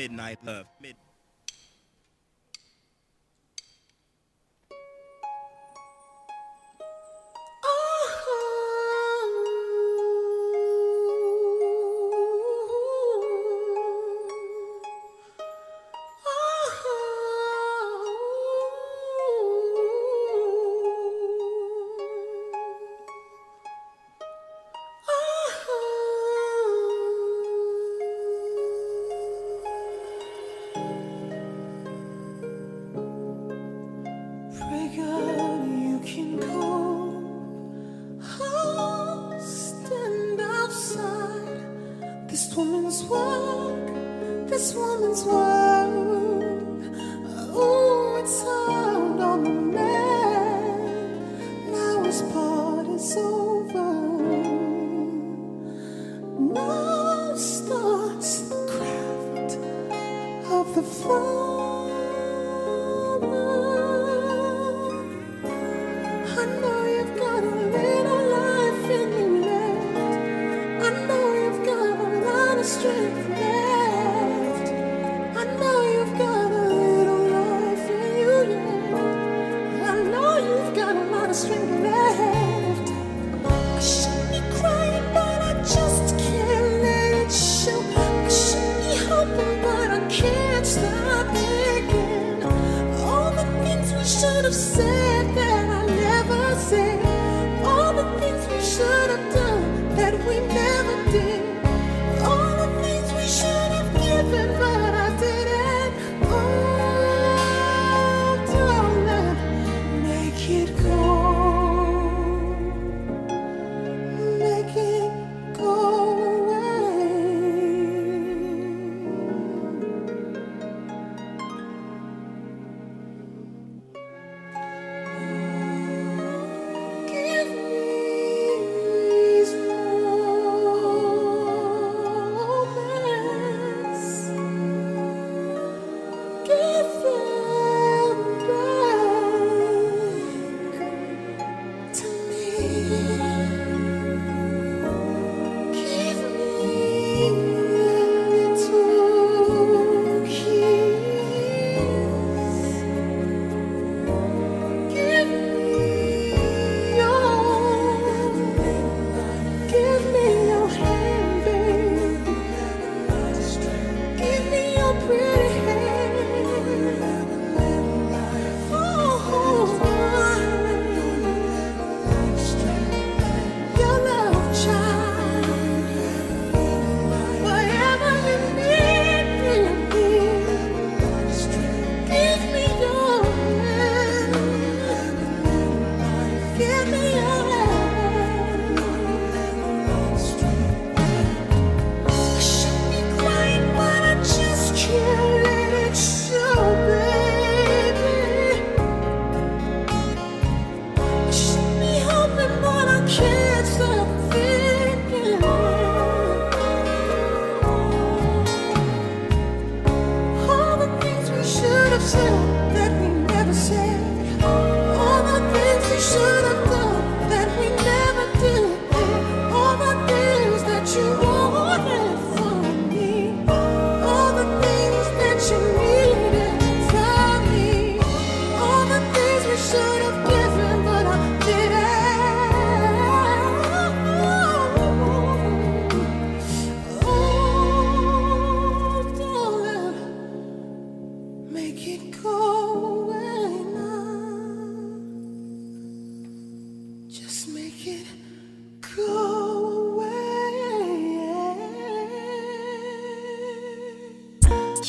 [0.03, 0.67] Midnight Love.
[0.81, 0.97] Mid-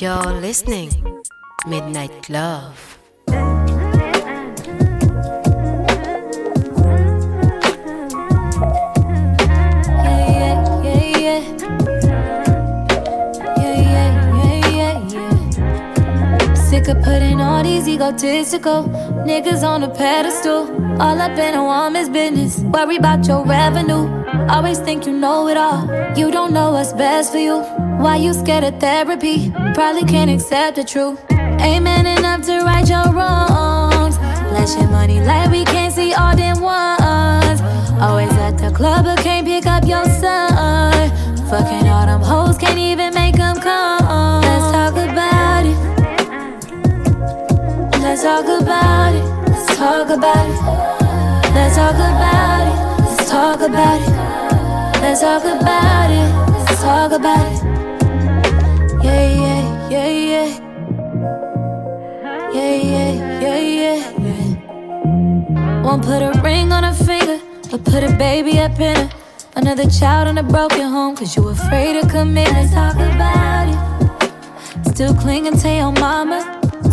[0.03, 0.91] You're listening.
[1.65, 2.77] Midnight Love.
[16.67, 18.83] Sick of putting all these egotistical
[19.23, 20.67] niggas on a pedestal.
[21.01, 22.59] All up in a woman's business.
[22.59, 24.09] Worry about your revenue.
[24.49, 25.87] Always think you know it all.
[26.17, 27.72] You don't know what's best for you.
[28.03, 29.49] Why you scared of therapy?
[29.73, 31.23] Probably can't accept the truth.
[31.31, 34.17] Ain't man enough to right your wrongs.
[34.17, 37.61] Flashing money like we can't see all them ones.
[38.01, 41.09] Always at the club, but can't pick up your son.
[41.47, 44.41] Fucking all them hoes, can't even make them come.
[44.41, 45.77] Let's talk about it.
[48.03, 49.23] Let's talk about it.
[49.47, 50.59] Let's talk about it.
[51.55, 52.75] Let's talk about it.
[53.15, 55.01] Let's talk about it.
[55.01, 56.27] Let's talk about it.
[56.67, 57.62] Let's talk about it.
[59.03, 60.47] Yeah, yeah, yeah, yeah.
[62.53, 63.11] Yeah, yeah,
[63.41, 64.01] yeah, yeah.
[65.83, 67.39] Won't put a ring on her finger,
[67.69, 69.09] but put a baby up in her.
[69.55, 72.49] Another child in a broken home, cause you afraid to commit.
[72.51, 73.77] Let's talk about it.
[74.93, 76.39] Still clinging to your mama.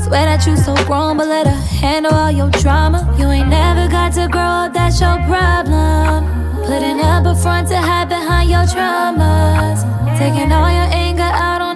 [0.05, 3.15] Swear that you so grown, but let her handle all your drama.
[3.19, 6.27] You ain't never got to grow up, that's your problem.
[6.67, 9.81] Putting up a front to hide behind your traumas.
[10.19, 11.70] Taking all your anger out on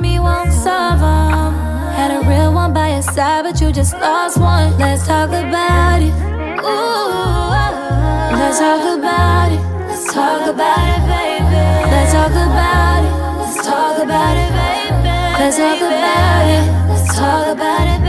[0.65, 1.53] solve 'em.
[1.99, 4.71] Had a real one by your side, but you just lost one.
[4.79, 6.15] Let's talk about it.
[6.71, 7.51] Ooh,
[8.39, 9.61] let's talk about it.
[9.89, 11.65] Let's talk about it, baby.
[11.93, 13.15] Let's talk about it.
[13.41, 15.13] Let's talk about it, baby.
[15.39, 16.65] Let's talk about it.
[16.91, 18.01] Let's talk about it,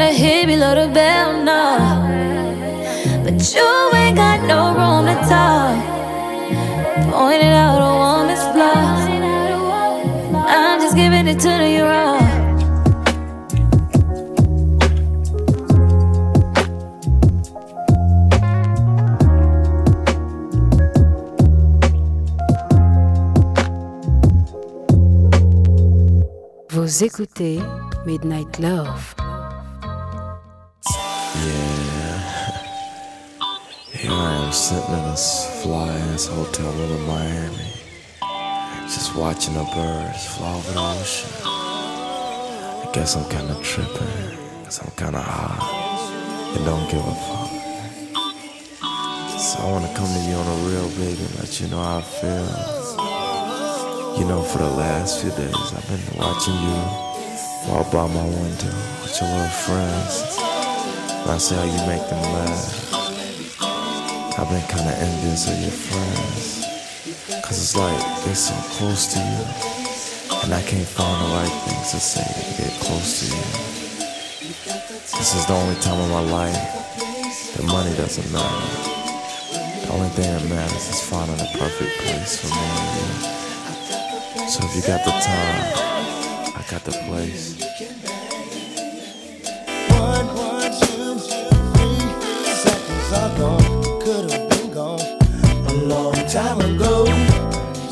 [0.00, 2.08] Ain't tryna hit below the bell, now.
[3.22, 5.76] But you ain't got no room to talk.
[7.12, 9.08] Pointing out a woman's flaws.
[10.48, 12.18] I'm just giving it to you raw.
[26.70, 27.60] Vous écoutez
[28.06, 29.19] Midnight Love.
[33.92, 37.72] Here I am sitting in this fly ass hotel room in Miami.
[38.84, 41.30] Just watching the birds fly over the ocean.
[41.44, 44.36] I guess I'm kinda tripping.
[44.64, 45.60] Cause I'm kinda high.
[46.56, 47.50] And don't give a fuck.
[49.38, 51.98] So I wanna come to you on a real baby, and let you know how
[51.98, 52.50] I feel.
[54.18, 56.78] You know, for the last few days, I've been watching you
[57.68, 60.49] walk by my window with your little friends.
[61.26, 62.92] I see how you make them laugh.
[64.38, 66.64] I've been kinda envious of your friends.
[67.42, 69.44] Cause it's like they're so close to you.
[70.42, 73.42] And I can't find the right things to say to get close to you.
[75.18, 76.56] This is the only time in my life
[77.54, 78.90] that money doesn't matter.
[79.86, 84.48] The only thing that matters is finding the perfect place for me and you.
[84.48, 87.69] So if you got the time, I got the place.
[96.30, 97.06] Time ago.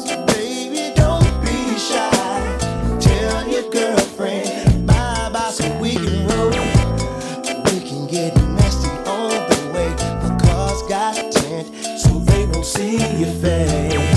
[0.07, 2.99] So baby, don't be shy.
[3.01, 6.27] Tell your girlfriend bye bye so we can.
[7.65, 8.89] We can get nasty
[9.49, 9.91] the way.
[11.99, 14.08] So they don't see your face.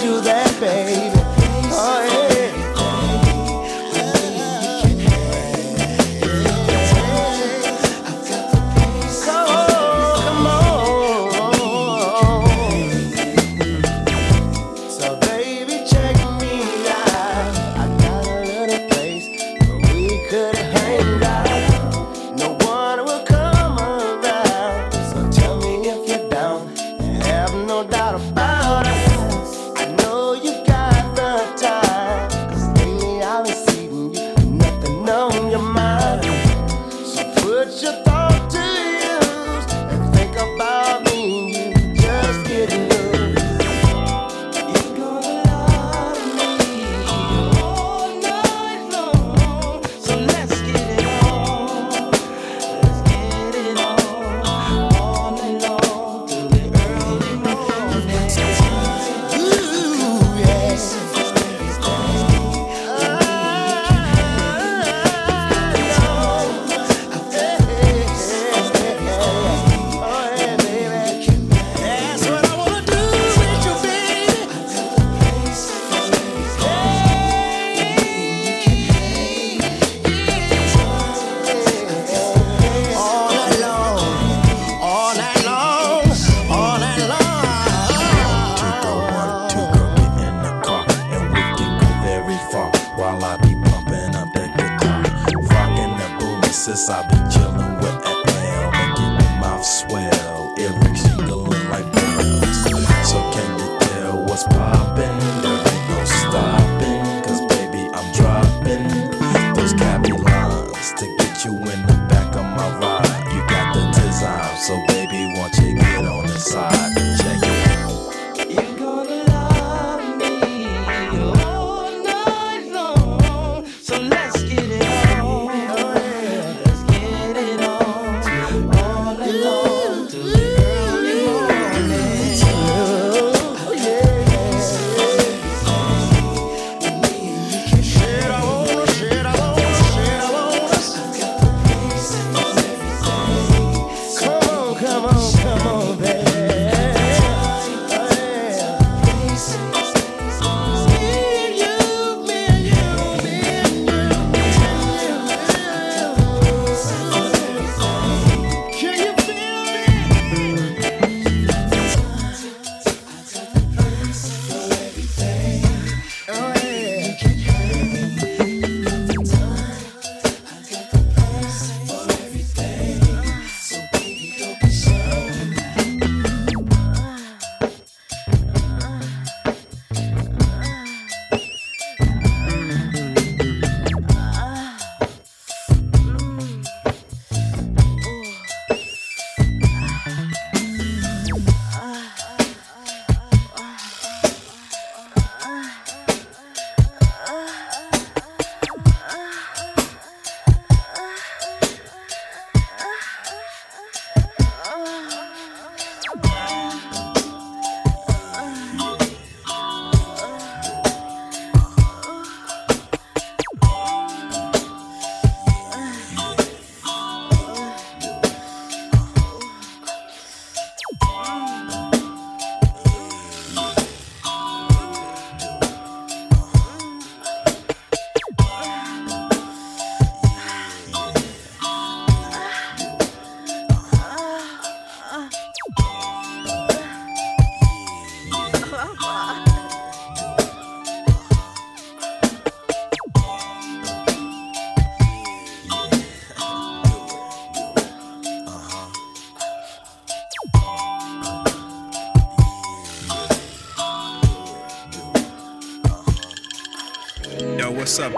[0.00, 0.33] Do that,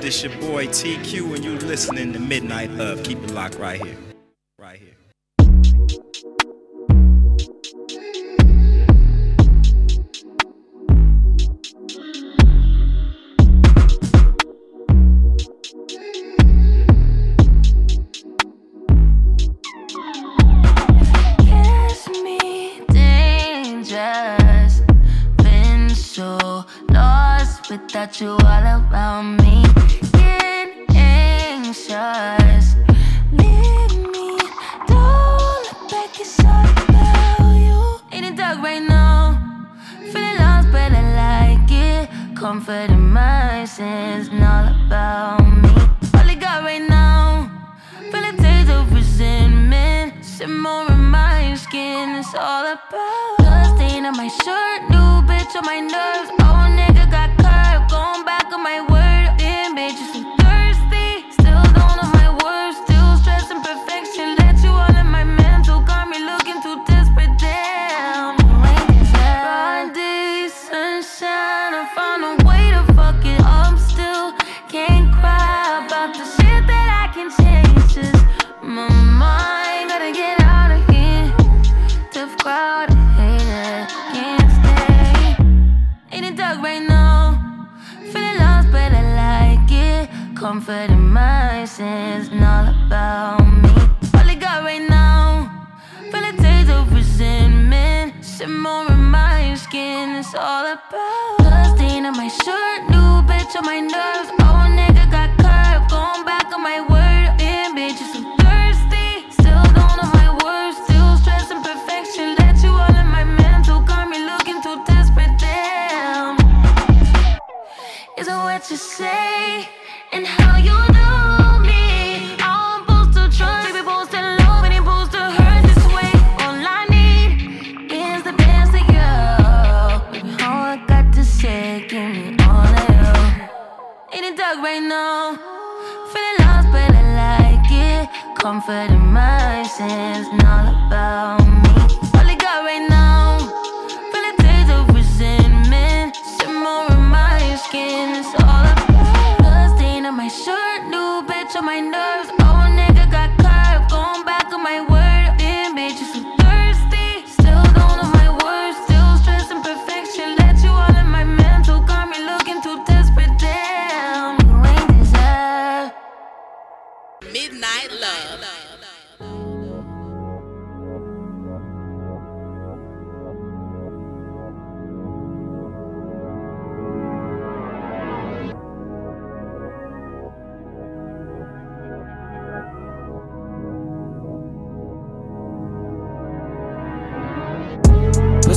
[0.01, 3.03] This your boy TQ, and you listening to Midnight Hub.
[3.03, 4.06] Keep it locked right here.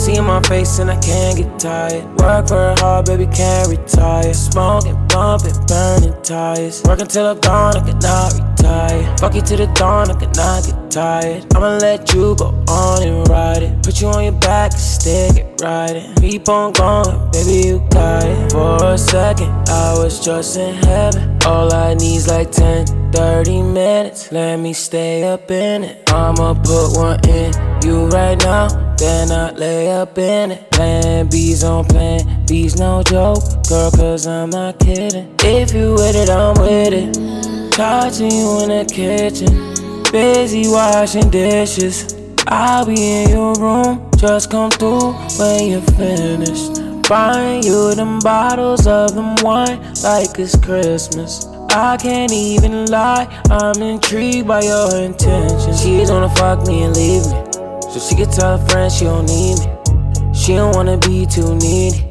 [0.07, 2.03] In my face and I can't get tired.
[2.19, 4.33] Work very hard, baby, can't retire.
[4.33, 6.81] Smoking, bumping, burning tires.
[6.85, 9.17] Working till I'm gone, I cannot retire.
[9.17, 11.53] Fuck you to the dawn, I cannot get tired.
[11.53, 13.83] I'ma let you go on and ride it.
[13.83, 16.15] Put you on your back and stick it riding.
[16.15, 18.51] Keep on going, baby, you got it.
[18.53, 21.37] For a second, I was just in heaven.
[21.45, 24.31] All I need's like 10, 30 minutes.
[24.31, 26.09] Let me stay up in it.
[26.09, 28.67] I'ma put one in you right now.
[28.95, 30.71] Then I lay up in it.
[30.71, 33.43] Plan B's on plan B's no joke.
[33.67, 35.35] Girl, cause I'm not kidding.
[35.39, 37.71] If you with it, I'm with it.
[37.71, 40.03] Touching you in the kitchen.
[40.11, 42.15] Busy washing dishes.
[42.47, 44.09] I'll be in your room.
[44.17, 46.81] Just come through when you're finished.
[47.07, 51.47] Buying you them bottles of them wine like it's Christmas.
[51.71, 55.81] I can't even lie, I'm intrigued by your intentions.
[55.81, 57.58] She's gonna fuck me and leave me.
[57.91, 60.33] So she can tell her friends she don't need me.
[60.33, 62.05] She don't wanna be too needy.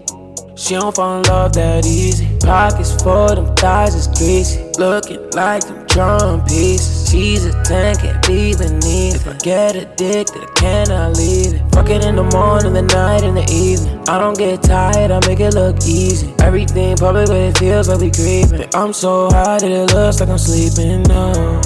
[0.59, 2.27] She don't fall in love that easy.
[2.41, 4.61] Pockets full, them thighs is greasy.
[4.77, 7.09] Looking like them drum pieces.
[7.09, 9.15] She's a 10, can't be beneath.
[9.15, 11.63] If I get addicted, I cannot leave it.
[11.73, 14.01] Fuck it in the morning, the night, and the evening.
[14.09, 16.35] I don't get tired, I make it look easy.
[16.41, 18.69] Everything public, but it feels like we creeping.
[18.75, 21.61] I'm so high that it looks like I'm sleeping now.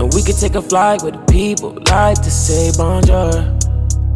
[0.00, 3.58] And we could take a flight with the people like to say bonjour.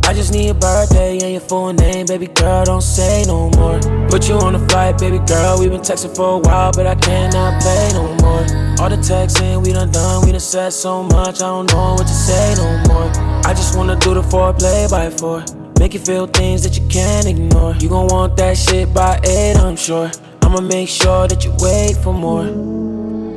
[0.06, 3.78] I just need a birthday and your full name, baby girl, don't say no more.
[4.08, 6.94] Put you on a flight, baby girl, we've been texting for a while, but I
[6.94, 8.40] cannot play no more.
[8.80, 12.06] All the texting we done done, we done said so much, I don't know what
[12.06, 13.10] to say no more.
[13.44, 15.44] I just wanna do the foreplay by four.
[15.78, 17.74] Make you feel things that you can't ignore.
[17.74, 20.10] You gon' want that shit by eight, I'm sure.
[20.40, 22.44] I'ma make sure that you wait for more.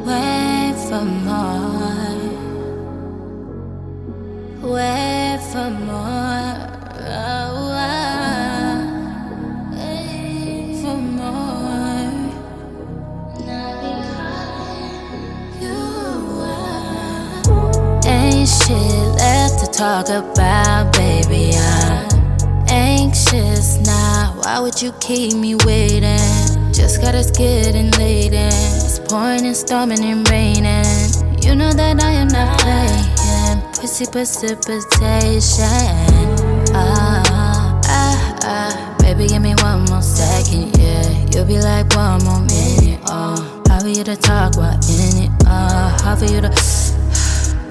[0.07, 1.26] Wait for more.
[4.67, 6.57] Wait for more.
[6.99, 8.83] Oh, oh.
[10.81, 11.87] For more.
[18.05, 21.55] Ain't shit left to talk about, baby.
[21.55, 22.09] I'm
[22.67, 24.33] anxious now.
[24.41, 26.19] Why would you keep me waiting?
[26.73, 28.53] Just got us getting late and
[28.83, 30.83] it's pouring and storming and raining.
[31.41, 33.16] You know that I am not playing.
[33.77, 35.61] Precipitation.
[36.73, 37.21] Ah,
[37.85, 38.95] ah, ah.
[38.99, 41.07] Baby, give me one more second, yeah.
[41.31, 42.99] You'll be like one more minute.
[43.05, 45.31] Oh, how for you to talk while in it?
[45.45, 46.49] Oh, how for you to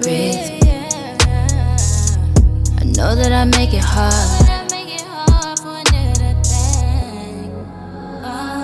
[0.01, 0.63] breathe?
[2.79, 4.47] I know that I make it hard.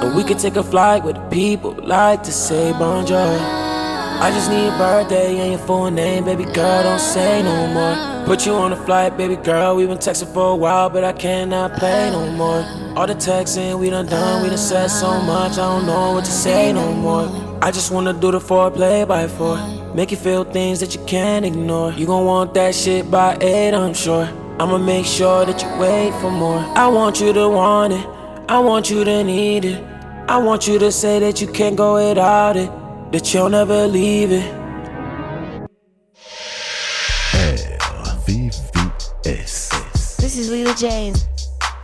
[0.01, 3.72] And we could take a flight with the people like to say bonjour.
[4.21, 8.25] I just need a birthday and your full name, baby girl, don't say no more.
[8.25, 11.11] Put you on a flight, baby girl, we've been texting for a while, but I
[11.13, 12.63] cannot play no more.
[12.97, 16.25] All the texting we done done, we done said so much, I don't know what
[16.25, 17.27] to say no more.
[17.61, 19.57] I just wanna do the foreplay by four.
[19.93, 21.91] Make you feel things that you can't ignore.
[21.91, 24.25] You gon' want that shit by eight, I'm sure.
[24.59, 26.59] I'ma make sure that you wait for more.
[26.75, 28.05] I want you to want it,
[28.47, 29.83] I want you to need it.
[30.27, 32.69] I want you to say that you can't go without it.
[33.13, 34.51] That you'll never leave it.
[38.23, 40.17] RVVS.
[40.17, 41.27] This is Lila James.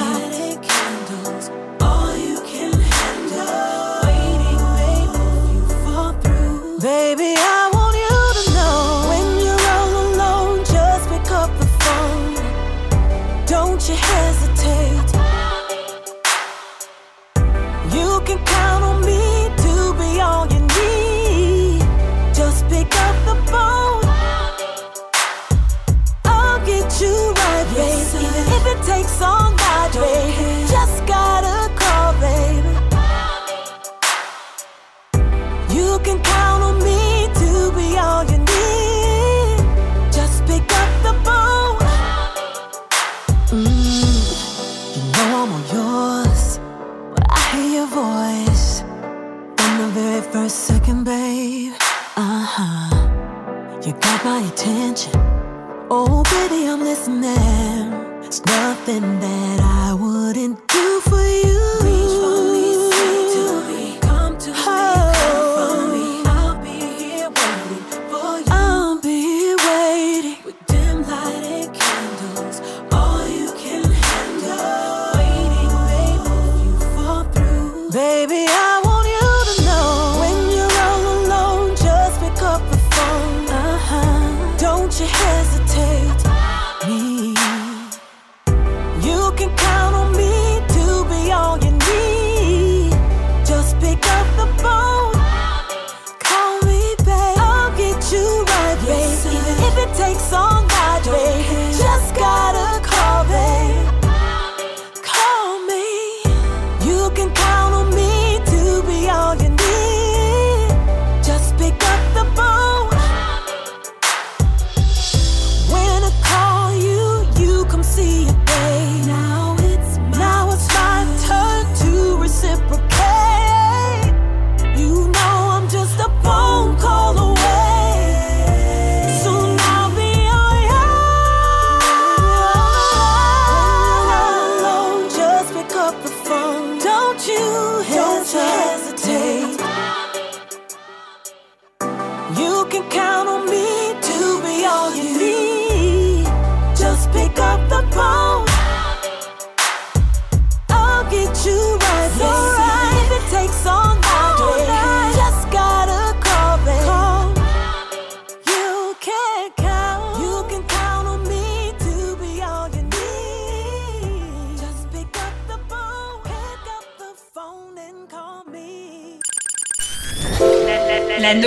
[51.09, 51.73] Babe.
[52.15, 53.81] Uh huh.
[53.83, 55.13] You got my attention.
[55.89, 57.81] Oh, baby, I'm listening.
[58.23, 60.98] It's nothing that I wouldn't do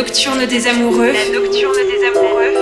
[0.03, 1.13] nocturne des amoureux.
[1.13, 2.53] La nocturne des amoureux.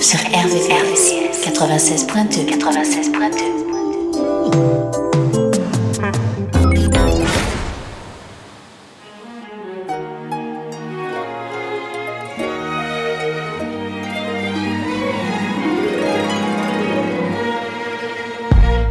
[0.00, 2.44] Sur RVVS 96.2.
[2.58, 3.56] 96.2.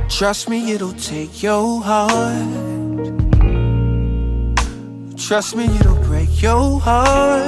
[0.09, 2.74] Trust me, it'll take your heart.
[5.27, 7.41] Trust me, it'll break your heart.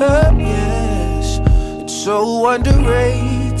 [0.00, 1.40] Oh, yes,
[1.82, 3.58] it's so underrated.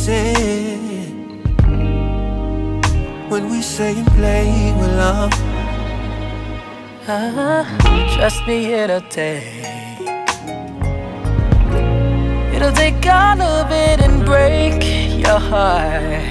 [3.28, 5.32] When we say and play with love,
[7.08, 7.66] Ah,
[8.14, 9.42] trust me, it'll take.
[12.54, 14.84] It'll take all of it and break
[15.18, 16.22] your heart.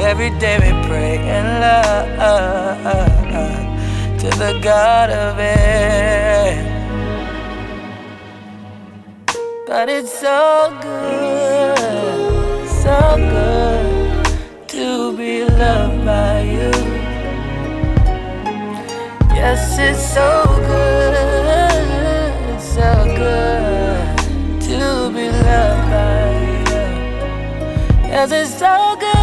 [0.00, 3.19] Every day we pray in love
[4.20, 6.54] to the God of it.
[9.66, 16.70] But it's so good, so good to be loved by you.
[19.34, 21.16] Yes, it's so good,
[22.60, 24.18] so good
[24.68, 26.28] to be loved by
[26.68, 26.84] you.
[28.06, 29.19] Yes, it's so good.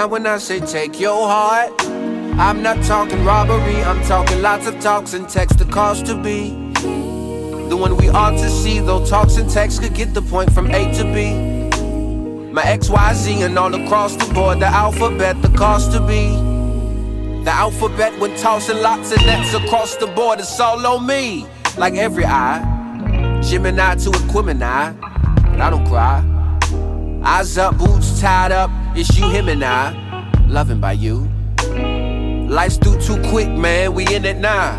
[0.00, 1.72] Now when I say take your heart,
[2.40, 6.52] I'm not talking robbery, I'm talking lots of talks and text the cost to be.
[7.68, 10.70] The one we ought to see, though talks and texts could get the point from
[10.70, 11.34] A to B.
[12.50, 16.30] My XYZ and all across the board, the alphabet, the cost to be.
[17.44, 21.46] The alphabet when tossing lots of nets across the board, it's all on me.
[21.76, 22.62] Like every eye,
[23.42, 26.24] Gemini to Aquemini, but I don't cry.
[27.22, 29.94] Eyes up, boots tied up, it's you, him, and I.
[30.48, 31.28] Loving by you.
[32.48, 34.74] Life's through too quick, man, we in it now.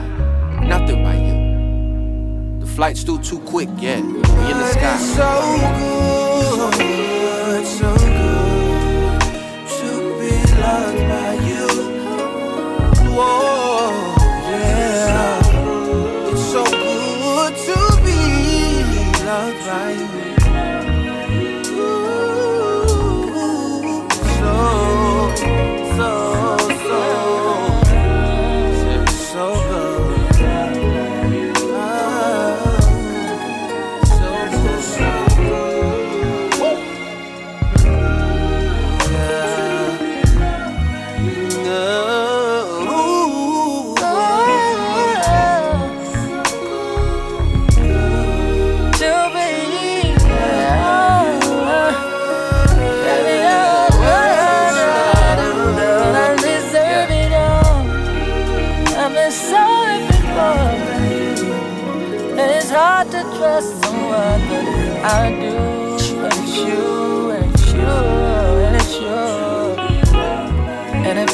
[0.62, 2.60] Nothing by you.
[2.60, 4.02] The flight's through too quick, yeah.
[4.02, 4.98] We in the sky.
[4.98, 7.11] So good,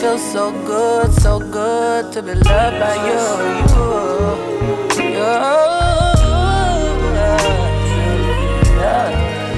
[0.07, 3.23] feels so good, so good to be loved by you.
[3.73, 3.89] You,
[5.03, 5.23] you,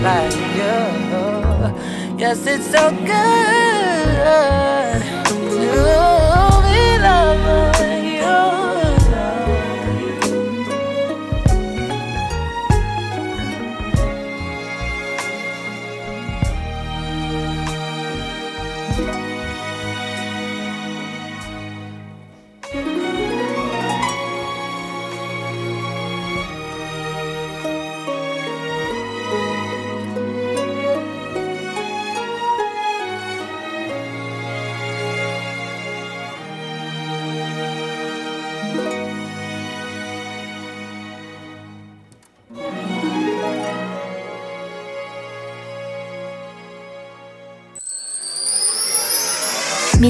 [0.04, 0.80] like you.
[2.18, 3.69] Yes, it's so good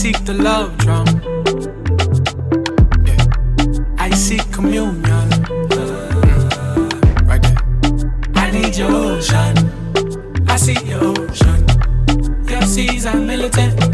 [0.00, 1.06] seek the love drum.
[3.04, 3.98] Yeah.
[3.98, 5.28] I seek communion.
[7.28, 7.58] Right there.
[8.34, 9.54] I need your ocean.
[10.48, 11.66] I see your ocean.
[12.48, 13.89] Your seas are militant.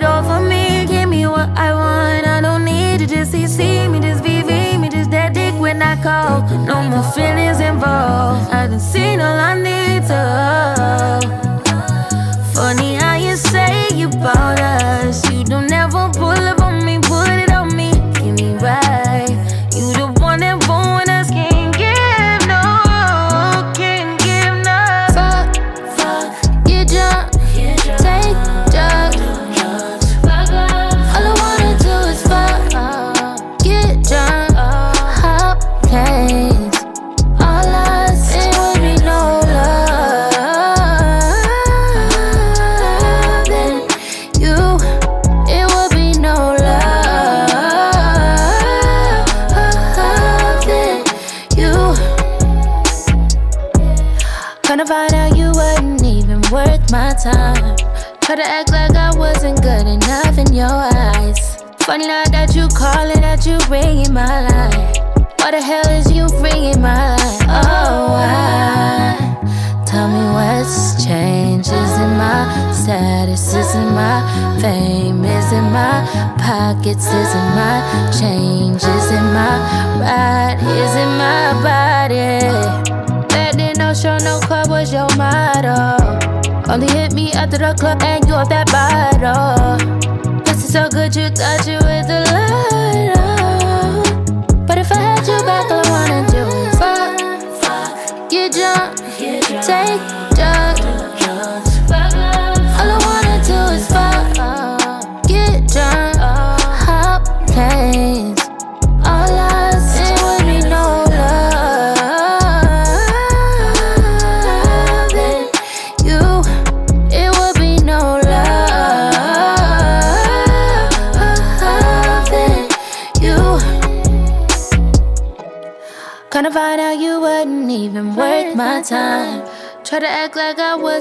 [0.00, 0.86] it all for me.
[0.86, 2.26] Give me what I want.
[2.26, 5.94] I don't need to just CC me, just VV me, just that dick when I
[6.02, 6.42] call.
[6.64, 8.50] No more feelings involved.
[8.50, 10.79] I done seen all I need to.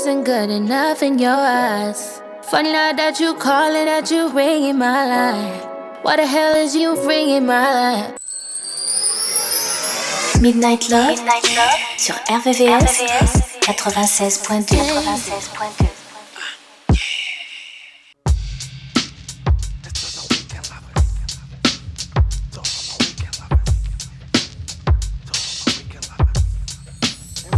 [0.09, 2.19] Wasn't good enough in your eyes.
[2.41, 5.59] Funny now that you calling, that you ringing my line.
[6.01, 8.13] Why the hell is you ringing my line?
[10.41, 11.19] Midnight Love,
[11.97, 13.03] sur RVVS,
[13.61, 14.77] 96.2.
[14.77, 15.99] 96.2.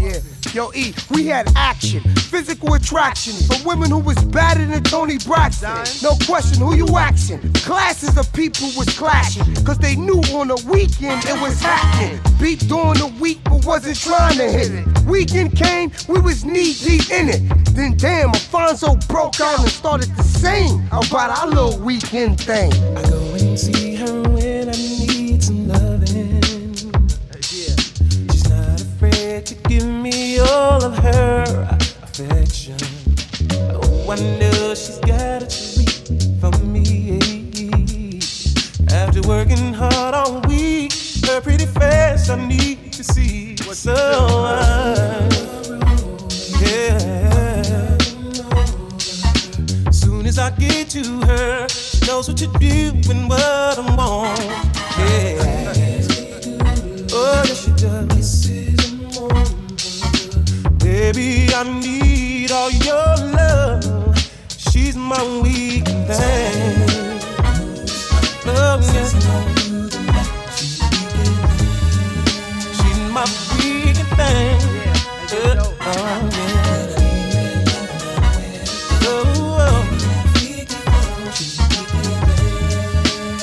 [0.01, 0.19] Yeah.
[0.53, 2.03] Yo, E, we had action,
[2.43, 5.69] physical attraction for women who was better than Toni Braxton.
[6.01, 7.39] No question, who you axing?
[7.53, 12.19] Classes of people was clashing, cause they knew on the weekend it was happening.
[12.39, 15.01] Beat during the week, but wasn't trying to hit it.
[15.05, 17.41] Weekend came, we was knee deep in it.
[17.75, 22.73] Then damn, Alfonzo broke out and started to sing about our little weekend thing.
[22.97, 26.41] I go and see her when I need some loving.
[27.53, 27.75] Yeah,
[28.31, 31.40] she's not afraid to give me all of her
[34.11, 38.19] I know she's got a treat for me.
[38.91, 40.91] After working hard all week,
[41.27, 43.55] her pretty face I need to see.
[43.55, 45.29] So, uh,
[46.59, 47.97] yeah.
[49.91, 54.39] Soon as I get to her, she knows what to do and what I want.
[54.99, 55.71] Yeah.
[57.13, 58.51] Oh, yes, she does.
[60.83, 63.30] Baby, I need all your love.
[65.11, 66.87] My weak thing.
[68.45, 69.11] Oh, yes.
[72.77, 73.25] She's my
[73.57, 74.59] weak thing.
[75.33, 75.75] Oh,
[76.31, 76.95] yeah.
[79.03, 79.83] Oh.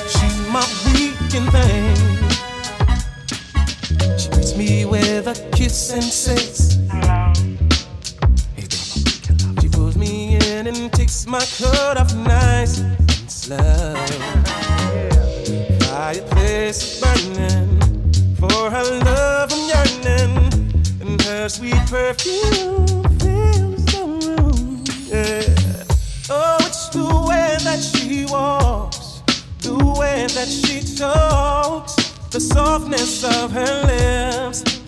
[0.09, 1.97] She's my weekend thing.
[4.19, 6.58] She greets me with a kiss and says,
[11.29, 13.95] my coat off nice and slow.
[15.81, 17.81] Fireplace burning
[18.37, 20.53] for her love I'm yearning,
[21.03, 24.85] and her sweet perfume fills the room.
[25.09, 25.85] Yeah.
[26.31, 29.23] Oh, it's the way that she walks,
[29.61, 31.95] the way that she talks,
[32.31, 34.81] the softness of her lips,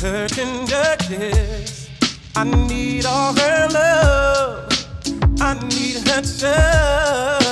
[0.00, 1.90] her tender kiss.
[2.34, 4.61] I need all her love,
[5.44, 7.42] I need her touch.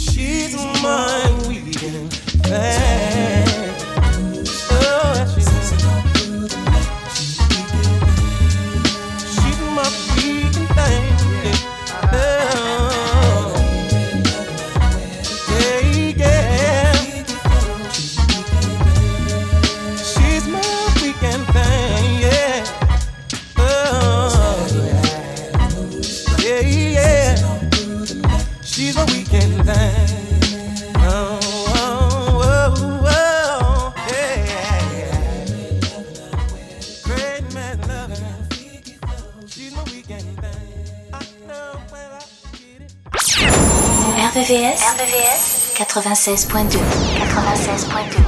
[0.00, 2.87] She's my weekend thing.
[44.48, 46.80] RVVS, RVVS 96.2.
[46.80, 48.27] 96.2.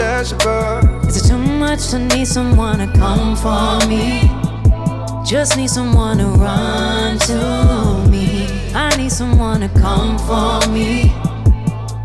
[0.00, 1.06] about.
[1.06, 4.30] Is it too much to need someone to come for me?
[5.26, 8.46] Just need someone to run to me.
[8.74, 11.12] I need someone to come for me.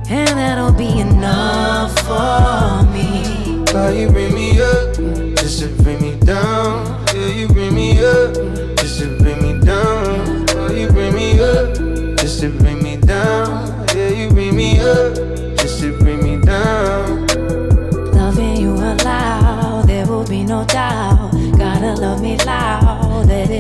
[0.09, 3.63] and that'll be enough for me.
[3.73, 4.95] Why you bring me up
[5.37, 7.05] just to bring me down?
[7.13, 8.33] Yeah, you bring me up
[8.77, 10.45] just to bring me down.
[10.47, 11.75] Why you bring me up
[12.17, 13.87] just to bring me down?
[13.95, 15.44] Yeah, you bring me up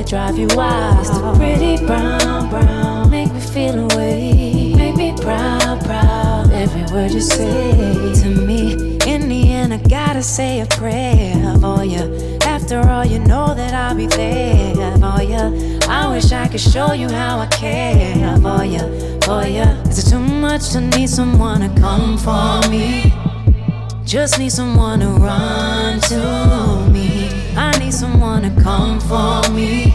[0.05, 0.99] drive you wild.
[0.99, 4.73] It's the pretty brown, brown, make me feel away.
[4.75, 8.97] Make me proud, proud, every word you say to me.
[9.07, 12.37] In the end, I gotta say a prayer for you.
[12.43, 15.79] After all, you know that I'll be there for you.
[15.89, 19.63] I wish I could show you how I care for you, for you.
[19.89, 23.11] Is it too much to need someone to come for me?
[24.05, 27.27] Just need someone to run to me.
[27.57, 29.94] I need someone to come for me.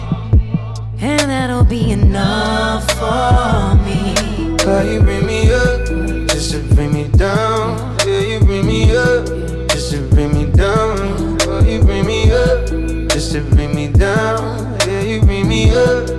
[1.70, 4.56] Be enough for me.
[4.66, 5.86] Why you bring me up
[6.27, 7.96] just to bring me down?
[8.04, 9.24] Yeah, you bring me up
[9.69, 11.38] just to bring me down.
[11.46, 12.66] Why you bring me up
[13.09, 14.77] just to bring me down?
[14.85, 16.10] Yeah, you bring me up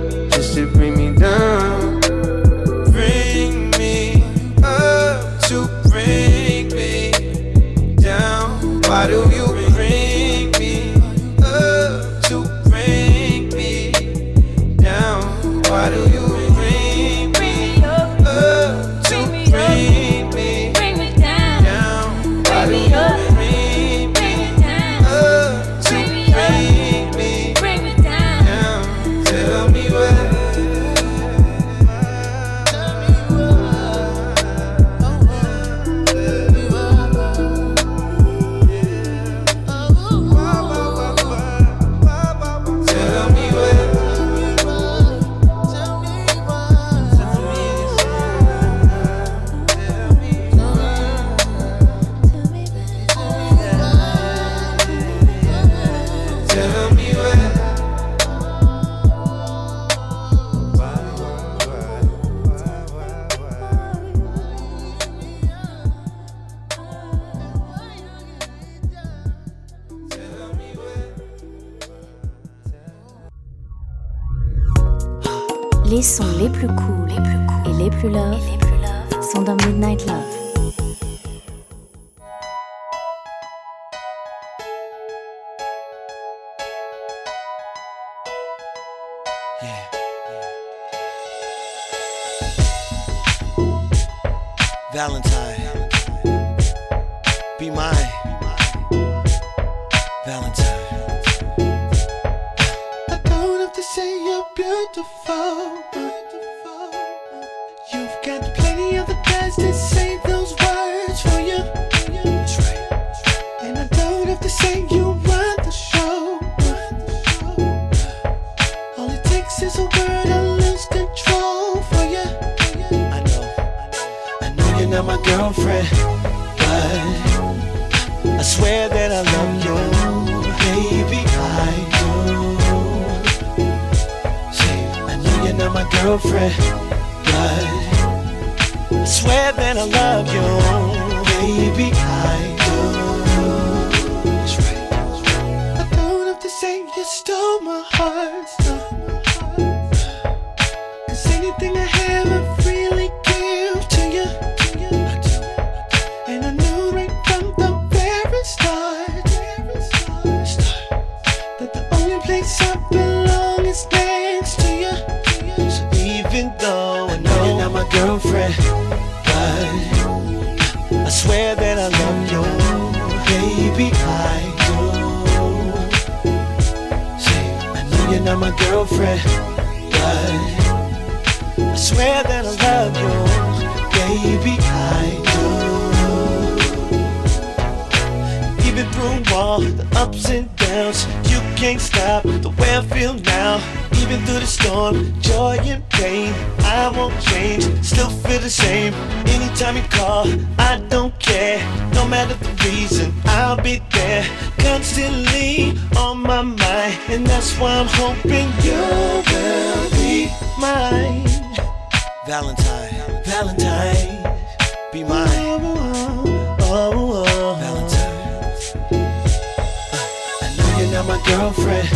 [221.06, 221.88] not my girlfriend,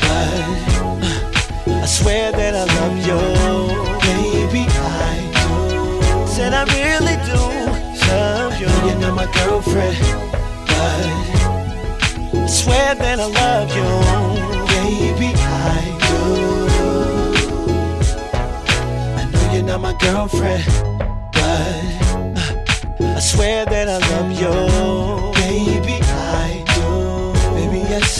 [0.00, 3.18] but I swear that I love you,
[4.04, 4.66] baby.
[4.68, 6.26] I do.
[6.26, 7.40] Said I really do.
[8.08, 8.68] Love you.
[8.86, 9.96] You're not my girlfriend,
[10.66, 11.06] but
[12.34, 13.88] I swear that I love you,
[14.74, 15.32] baby.
[15.36, 16.20] I do.
[19.16, 20.64] I know you're not my girlfriend,
[21.32, 21.80] but
[23.00, 25.33] uh, I swear that I love you,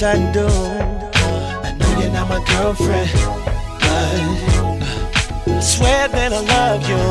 [0.05, 0.47] I do.
[0.47, 3.10] I know you're not my girlfriend,
[3.81, 4.83] but
[5.49, 7.02] I swear that I love you,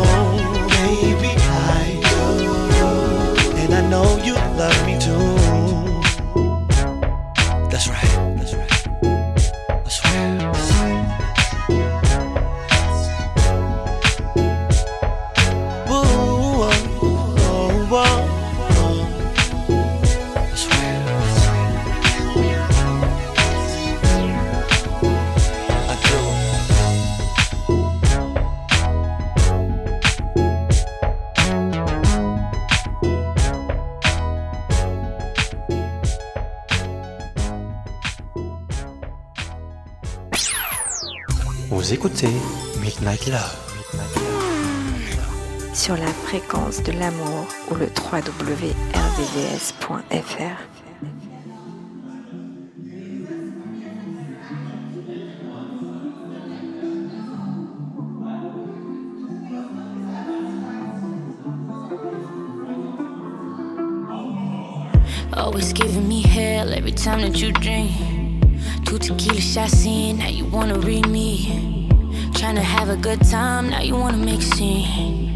[0.69, 1.33] baby.
[1.35, 5.42] I do, and I know you love me too.
[43.25, 43.63] Midnight Love.
[45.73, 48.73] sur la fréquence de l'amour ou le www.rdvs.fr.
[65.35, 67.91] Always giving me hell every time that you drink.
[68.85, 71.92] Two tequila shots in, now you wanna read me.
[72.43, 75.31] Trying to have a good time, now you wanna make a scene.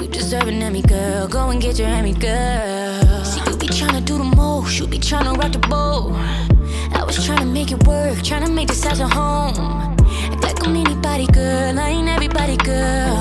[0.00, 1.28] You deserve an Emmy, girl.
[1.28, 3.24] Go and get your Emmy, girl.
[3.24, 6.16] See, you be trying to do the most, you be trying to rock the boat.
[6.98, 9.54] I was trying to make it work, trying to make this house a home.
[10.32, 11.78] Act like I'm anybody, girl.
[11.78, 13.16] I ain't everybody, girl.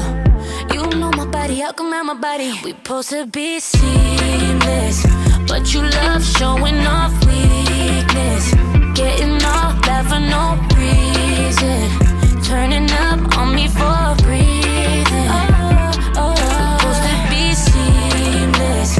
[0.74, 2.60] You know my body, how come I'm my body?
[2.64, 5.06] We supposed to be seamless,
[5.48, 8.52] but you love showing off weakness.
[8.98, 12.07] Getting all that for no reason.
[12.48, 15.28] Turning up on me for breathing.
[15.30, 16.38] Oh, oh, we
[16.80, 18.92] supposed to be seamless,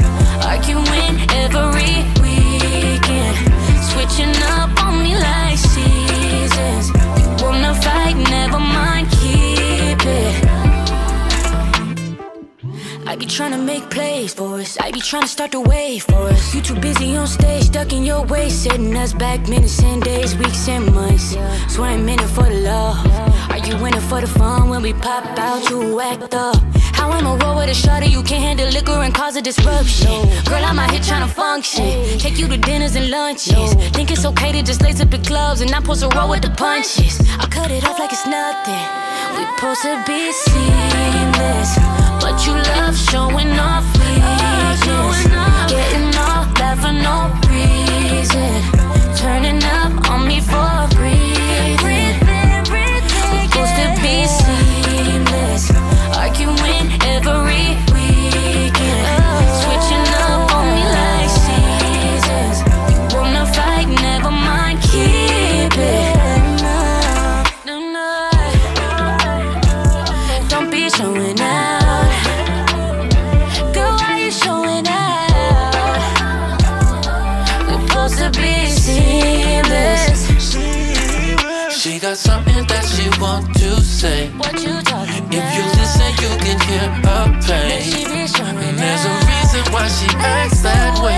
[0.44, 3.36] arguing every weekend.
[3.88, 6.90] Switching up on me like seasons.
[7.18, 10.44] You wanna fight, never mind, keep it.
[13.06, 14.76] I be trying to make plays for us.
[14.78, 16.54] I be trying to start the wave for us.
[16.54, 20.36] You too busy on stage, stuck in your way, setting us back minutes and days,
[20.36, 21.34] weeks and months.
[21.72, 23.06] Swear I'm in it for the love.
[23.06, 23.27] Are
[23.68, 25.68] you in for the fun when we pop out?
[25.68, 26.56] You act up.
[26.94, 28.06] How am I roll with a shorty?
[28.06, 30.08] You can't handle liquor and cause a disruption.
[30.48, 32.18] Girl, I'm out here trying to function.
[32.18, 33.74] Take you to dinners and lunches.
[33.96, 36.42] Think it's okay to just lace up the clubs and not supposed to roll with
[36.42, 37.20] the punches.
[37.38, 38.84] I cut it off like it's nothing.
[39.36, 41.70] We supposed to be seamless,
[42.22, 44.80] but you love showing off weakness.
[45.72, 47.16] Getting all that for no
[47.52, 48.50] reason.
[49.20, 49.87] Turning up
[56.48, 57.87] arguing every
[90.64, 91.17] acts way.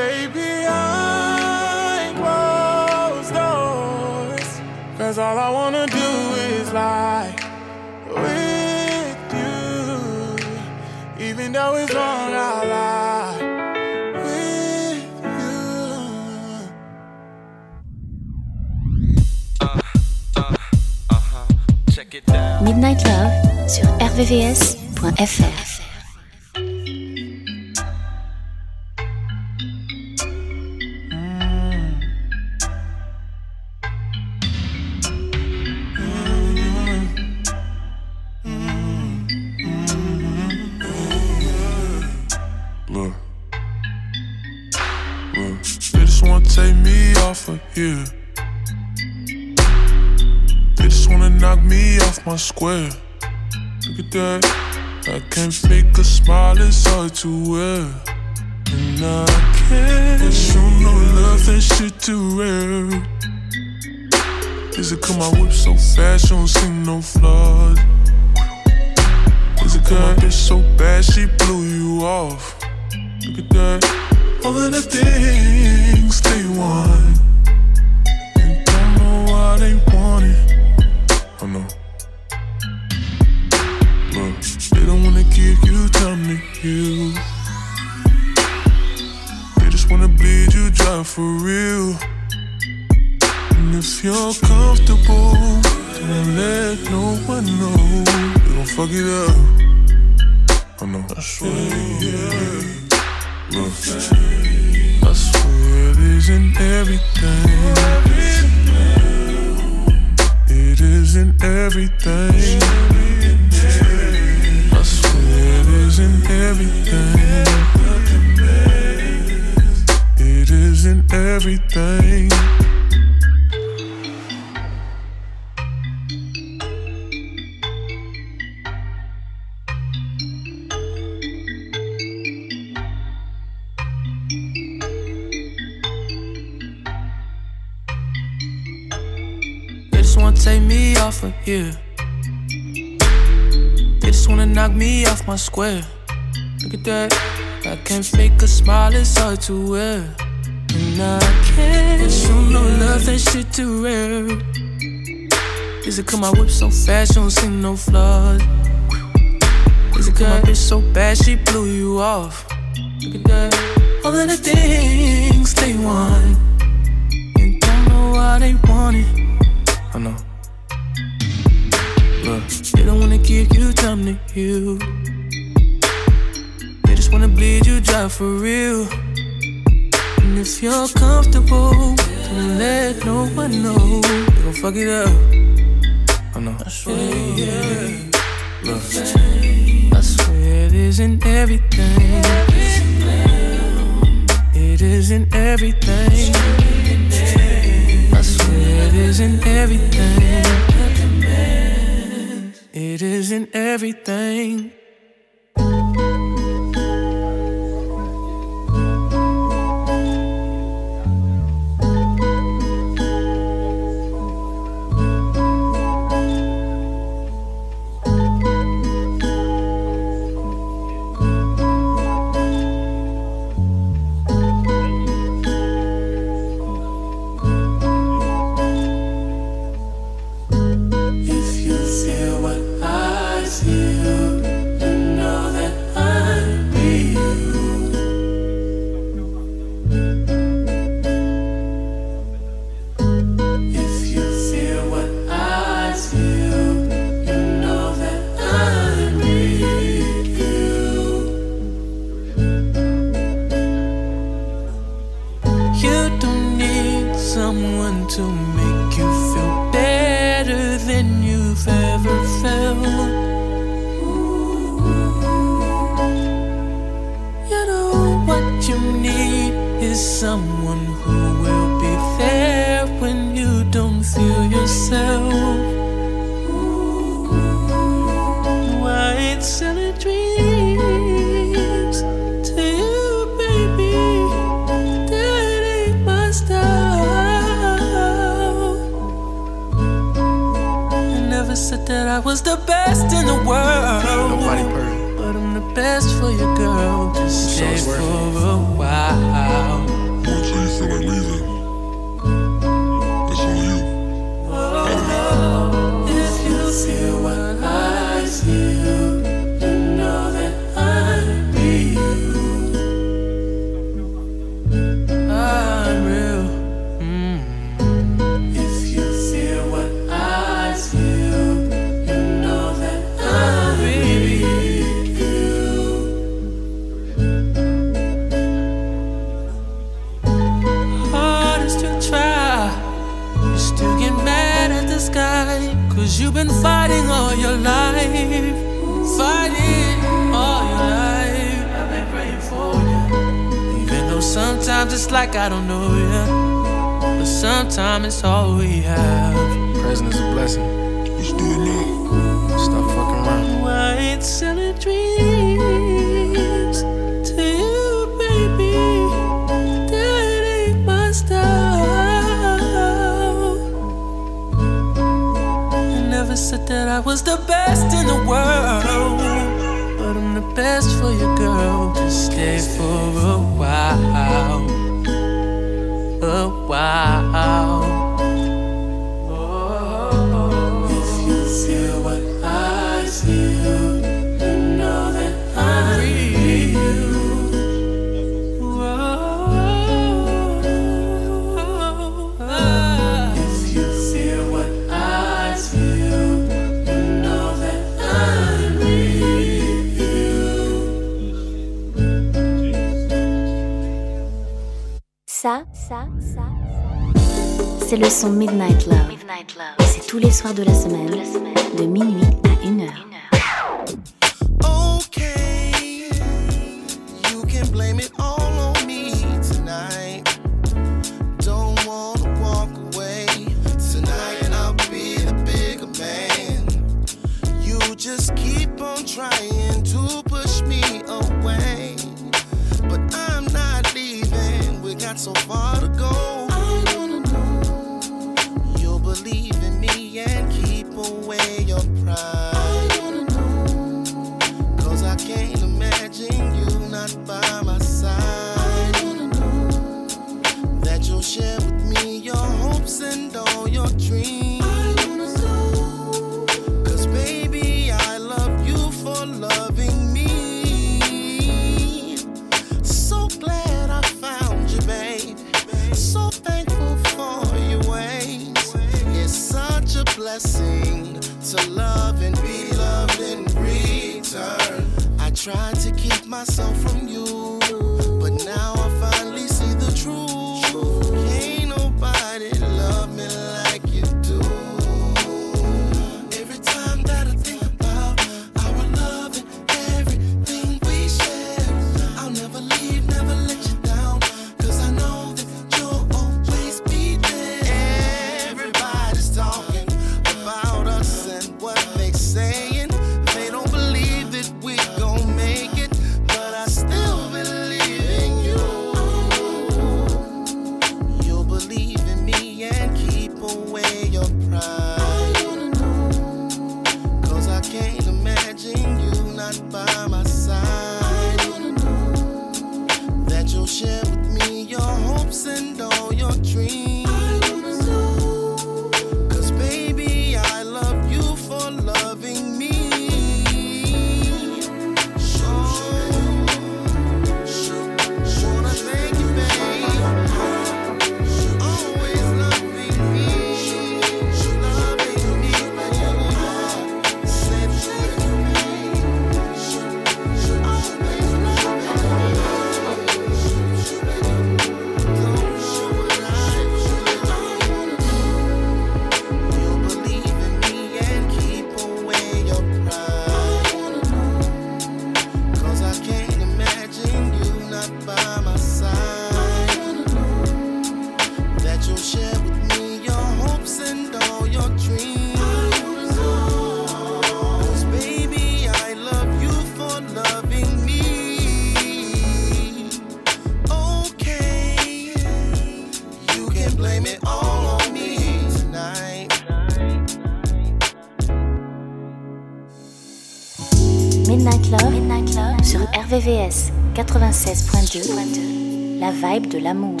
[599.21, 600.00] vibe de l'amour.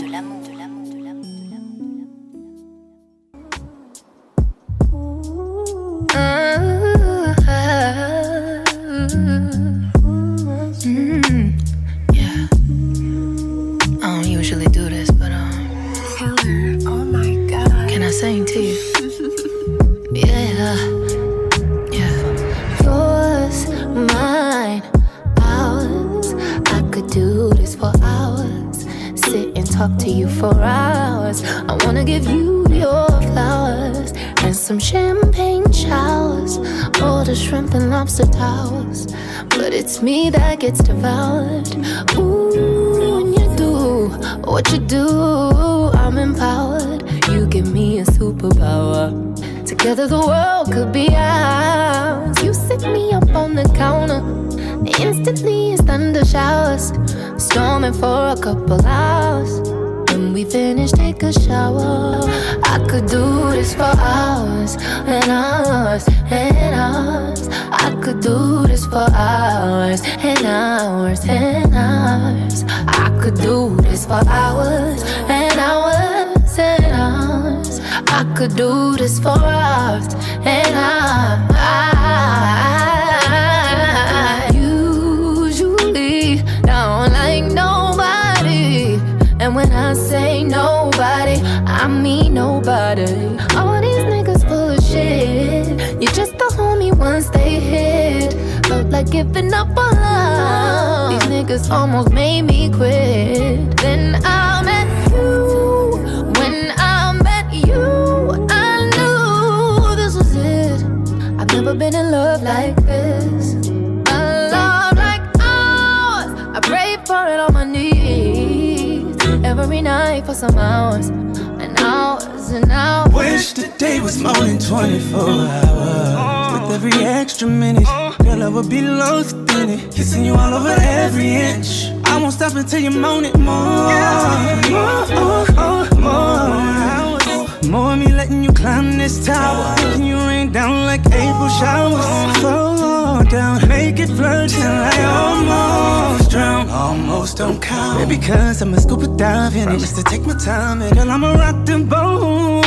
[150.51, 152.65] time, girl, I'ma rock them both.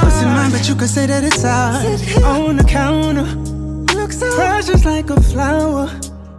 [0.00, 2.00] Pussy mine, but you can say that it's ours.
[2.22, 3.28] On the counter,
[3.98, 5.86] looks so precious like a flower.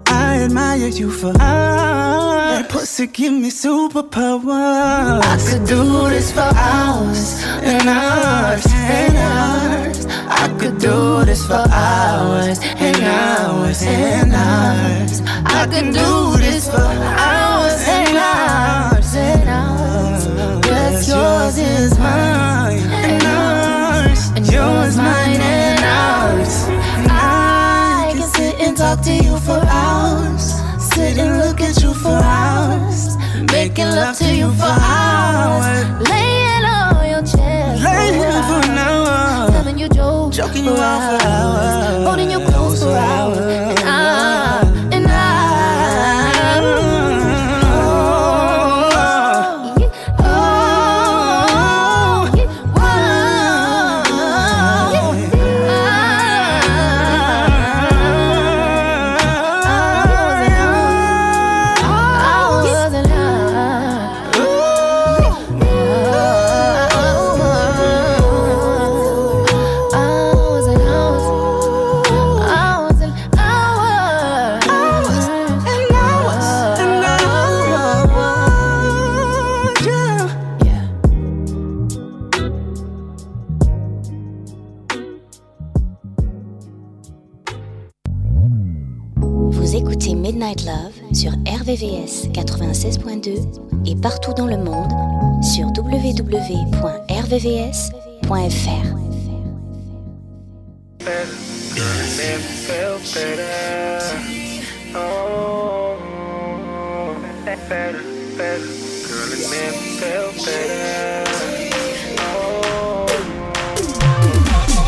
[0.07, 2.51] I admire you for hours.
[2.51, 5.21] That pussy give me superpowers.
[5.33, 7.23] I could do this for hours
[7.71, 8.65] and hours
[8.97, 9.99] and hours.
[10.41, 15.15] I could do this for hours and hours and hours.
[15.59, 16.87] I could do this for
[17.19, 17.32] hours.
[21.57, 26.65] Yours is mine and ours, and yours mine and ours.
[27.09, 30.53] I can sit and talk to you for hours,
[30.93, 33.17] sit and look at you for hours,
[33.51, 39.77] making love to you for hours, laying on your chest, laying for an hour, telling
[39.77, 43.42] you jokes, joking you out for hours, holding you close for hours,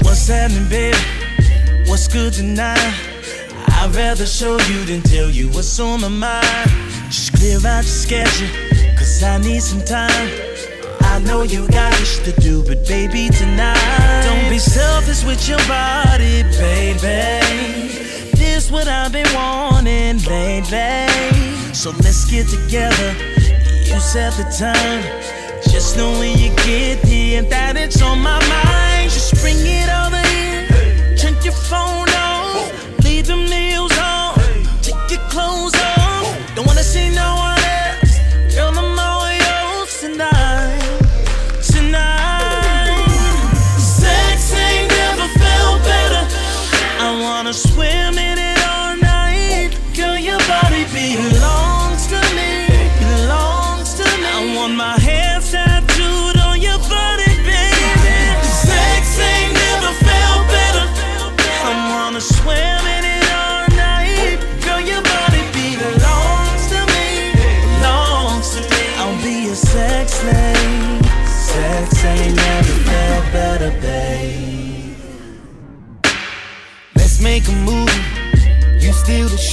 [0.03, 0.98] What's happening, baby?
[1.90, 2.77] What's good tonight?
[3.69, 6.69] I'd rather show you than tell you what's on my mind.
[7.09, 8.49] Just clear out your schedule,
[8.95, 10.55] cause I need some time.
[11.16, 14.24] I know you got much to do, but baby, tonight.
[14.26, 18.27] Don't be selfish with your body, baby.
[18.35, 21.08] This what I've been wanting lately.
[21.74, 23.16] So let's get together.
[23.88, 25.03] You set the time.
[25.72, 29.10] Just know when you get here that it's on my mind.
[29.10, 31.16] Just bring it over here.
[31.16, 32.69] Turn your phone on.
[33.06, 34.35] Leave the meals on.
[34.82, 36.56] Take your clothes off.
[36.56, 37.65] Don't wanna see no one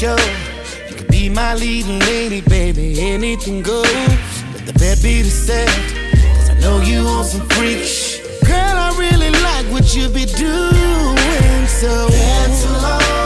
[0.03, 0.17] show.
[0.89, 3.01] You could be my leading lady, baby.
[3.01, 3.87] Anything goes.
[4.53, 5.69] Let the bed be the set.
[6.37, 8.19] Cause I know you want some freaks.
[8.45, 11.67] Girl, I really like what you be doing.
[11.69, 13.22] So cancel all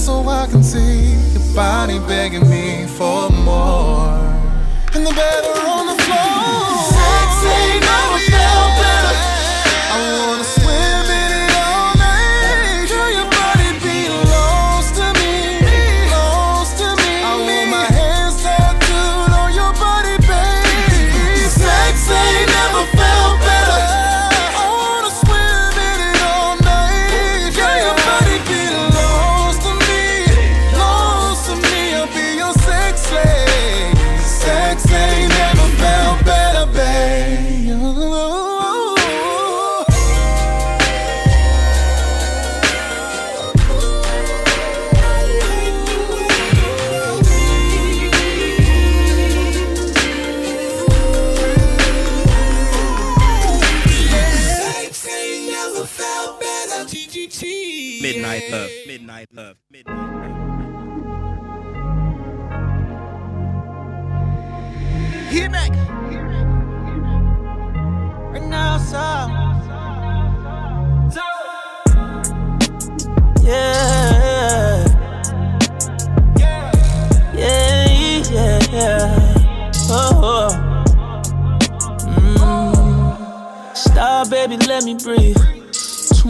[0.00, 4.08] so I can see your body begging me for more.
[4.94, 5.49] And the better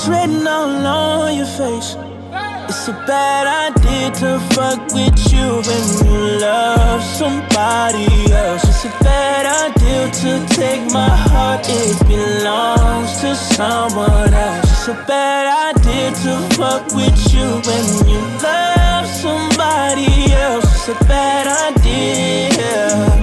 [0.00, 1.94] It's written all on your face.
[2.70, 8.64] It's a bad idea to fuck with you when you love somebody else.
[8.64, 14.70] It's a bad idea to take my heart, it belongs to someone else.
[14.72, 20.64] It's a bad idea to fuck with you when you love somebody else.
[20.64, 23.19] It's a bad idea.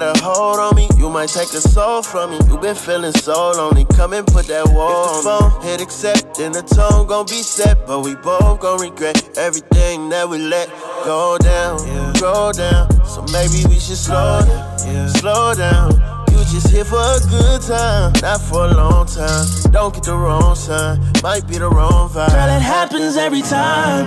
[0.00, 0.88] Got a hold on me.
[0.96, 2.38] You might take a soul from me.
[2.48, 3.84] You been feeling so lonely.
[3.96, 5.62] Come and put that wall on the phone.
[5.62, 7.86] Hit accept, then the tone gon' be set.
[7.86, 10.68] But we both gon' regret everything that we let
[11.04, 12.12] go down, yeah.
[12.18, 12.90] go down.
[13.06, 15.06] So maybe we should slow down, yeah.
[15.22, 15.92] slow down.
[16.30, 19.46] You just here for a good time, not for a long time.
[19.70, 22.34] Don't get the wrong sign, might be the wrong vibe.
[22.34, 24.06] Girl, it happens every time.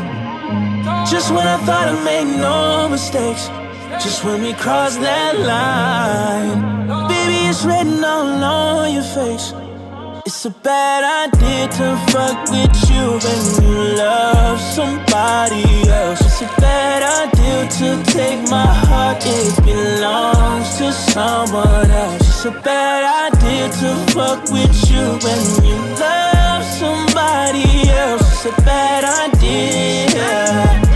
[1.07, 3.47] Just when I thought I made no mistakes.
[3.99, 6.87] Just when we cross that line.
[7.07, 9.53] Baby, it's written all on your face.
[10.25, 16.21] It's a bad idea to fuck with you when you love somebody else.
[16.21, 22.21] It's a bad idea to take my heart, it belongs to someone else.
[22.21, 28.45] It's a bad idea to fuck with you when you love somebody else.
[28.45, 30.86] It's a bad idea.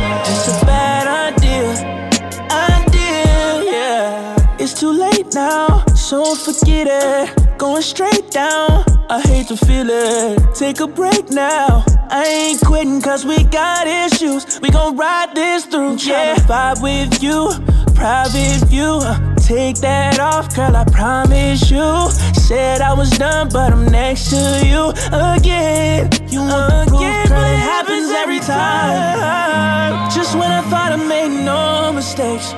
[5.33, 7.57] Now, so forget it.
[7.57, 8.83] Going straight down.
[9.09, 10.55] I hate to feel it.
[10.55, 11.83] Take a break now.
[12.09, 14.59] I ain't quitting cause we got issues.
[14.61, 15.97] We gon' ride this through.
[15.97, 17.49] Yeah, vibe with you.
[17.93, 19.01] Private view.
[19.37, 22.09] Take that off, girl, I promise you.
[22.33, 26.09] Said I was done, but I'm next to you again.
[26.29, 30.09] You want proof, girl, it happens every time.
[30.11, 32.53] Just when I thought I made no mistakes.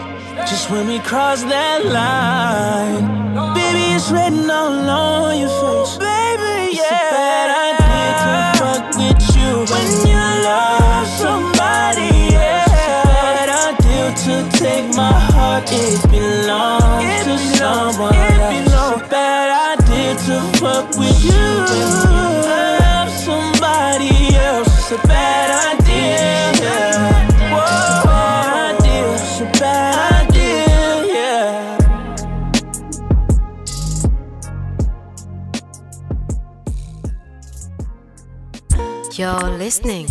[0.46, 3.06] Just when we cross that line.
[3.56, 5.98] Baby, it's written all on your face.
[5.98, 6.84] Baby, yeah.
[6.84, 12.70] It's a bad idea to fuck with you when you love somebody else.
[12.70, 18.54] It's a bad idea to take my heart, it belongs to someone else.
[18.54, 24.68] It's a bad idea to fuck with you when you love somebody else.
[24.68, 25.43] It's a bad
[39.16, 40.08] You're listening.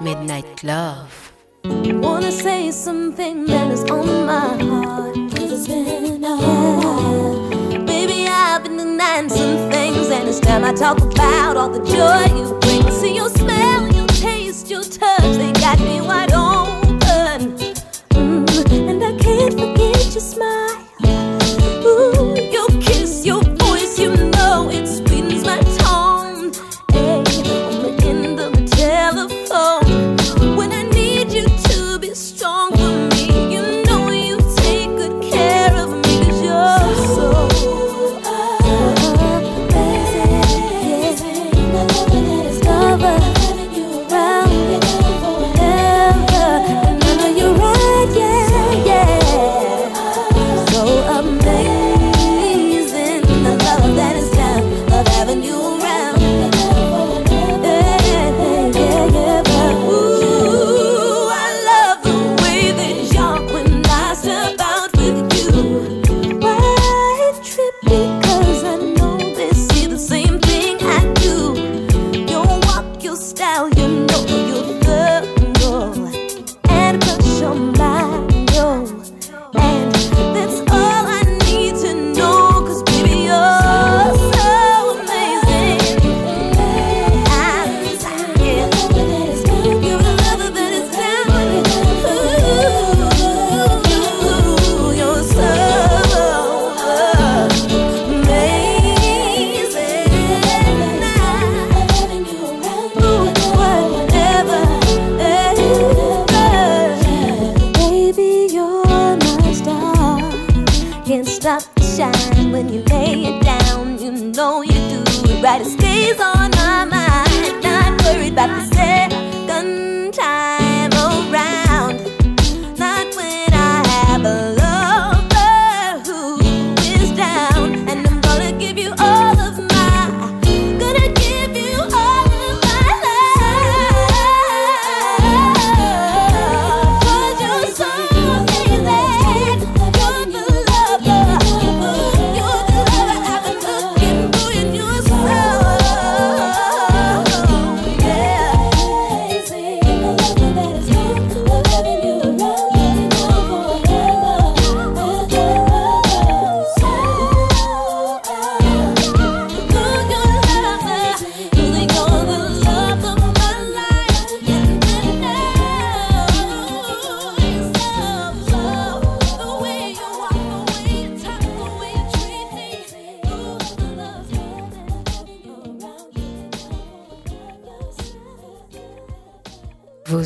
[0.00, 1.32] Midnight Love.
[1.64, 5.16] Wanna say something that is on my heart.
[5.34, 7.84] Cause it's been a while.
[7.84, 12.24] Baby, I've been denying some things, and it's time I talk about all the joy
[12.38, 12.88] you bring.
[12.92, 17.56] See your smell, your taste, your touch, they got me wide open.
[18.10, 20.79] Mm, and I can't forget your smile.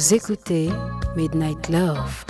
[0.05, 0.69] Vous écoutez
[1.17, 2.24] Midnight Love.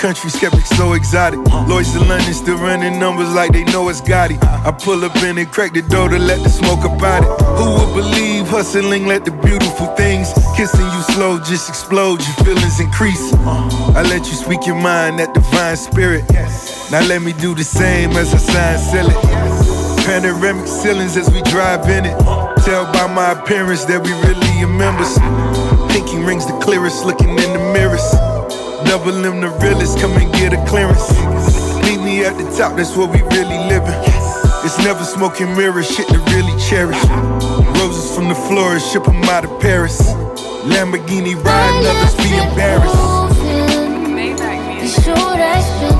[0.00, 1.38] country, skeptics so exotic.
[1.68, 4.42] Lois and London still running numbers like they know it's it.
[4.42, 7.44] I pull up in and crack the door to let the smoke about it.
[7.58, 12.24] Who would believe hustling let the beautiful things kissing you slow just explode?
[12.24, 13.34] Your feelings increase.
[13.34, 16.24] I let you speak your mind, that divine spirit.
[16.90, 20.06] Now let me do the same as I sign sell it.
[20.06, 22.18] Panoramic ceilings as we drive in it.
[22.64, 25.12] Tell by my appearance that we really are members.
[25.92, 28.29] Pinky rings the clearest, looking in the mirrors.
[28.84, 31.10] Double them the realest, come and get a clearance.
[31.84, 33.94] Meet me at the top, that's where we really living.
[34.64, 37.00] It's never smoking mirrors, shit to really cherish.
[37.78, 40.00] Roses from the florist, ship them out of Paris.
[40.64, 43.20] Lamborghini riding, others be embarrassed.
[45.04, 45.99] Sure that's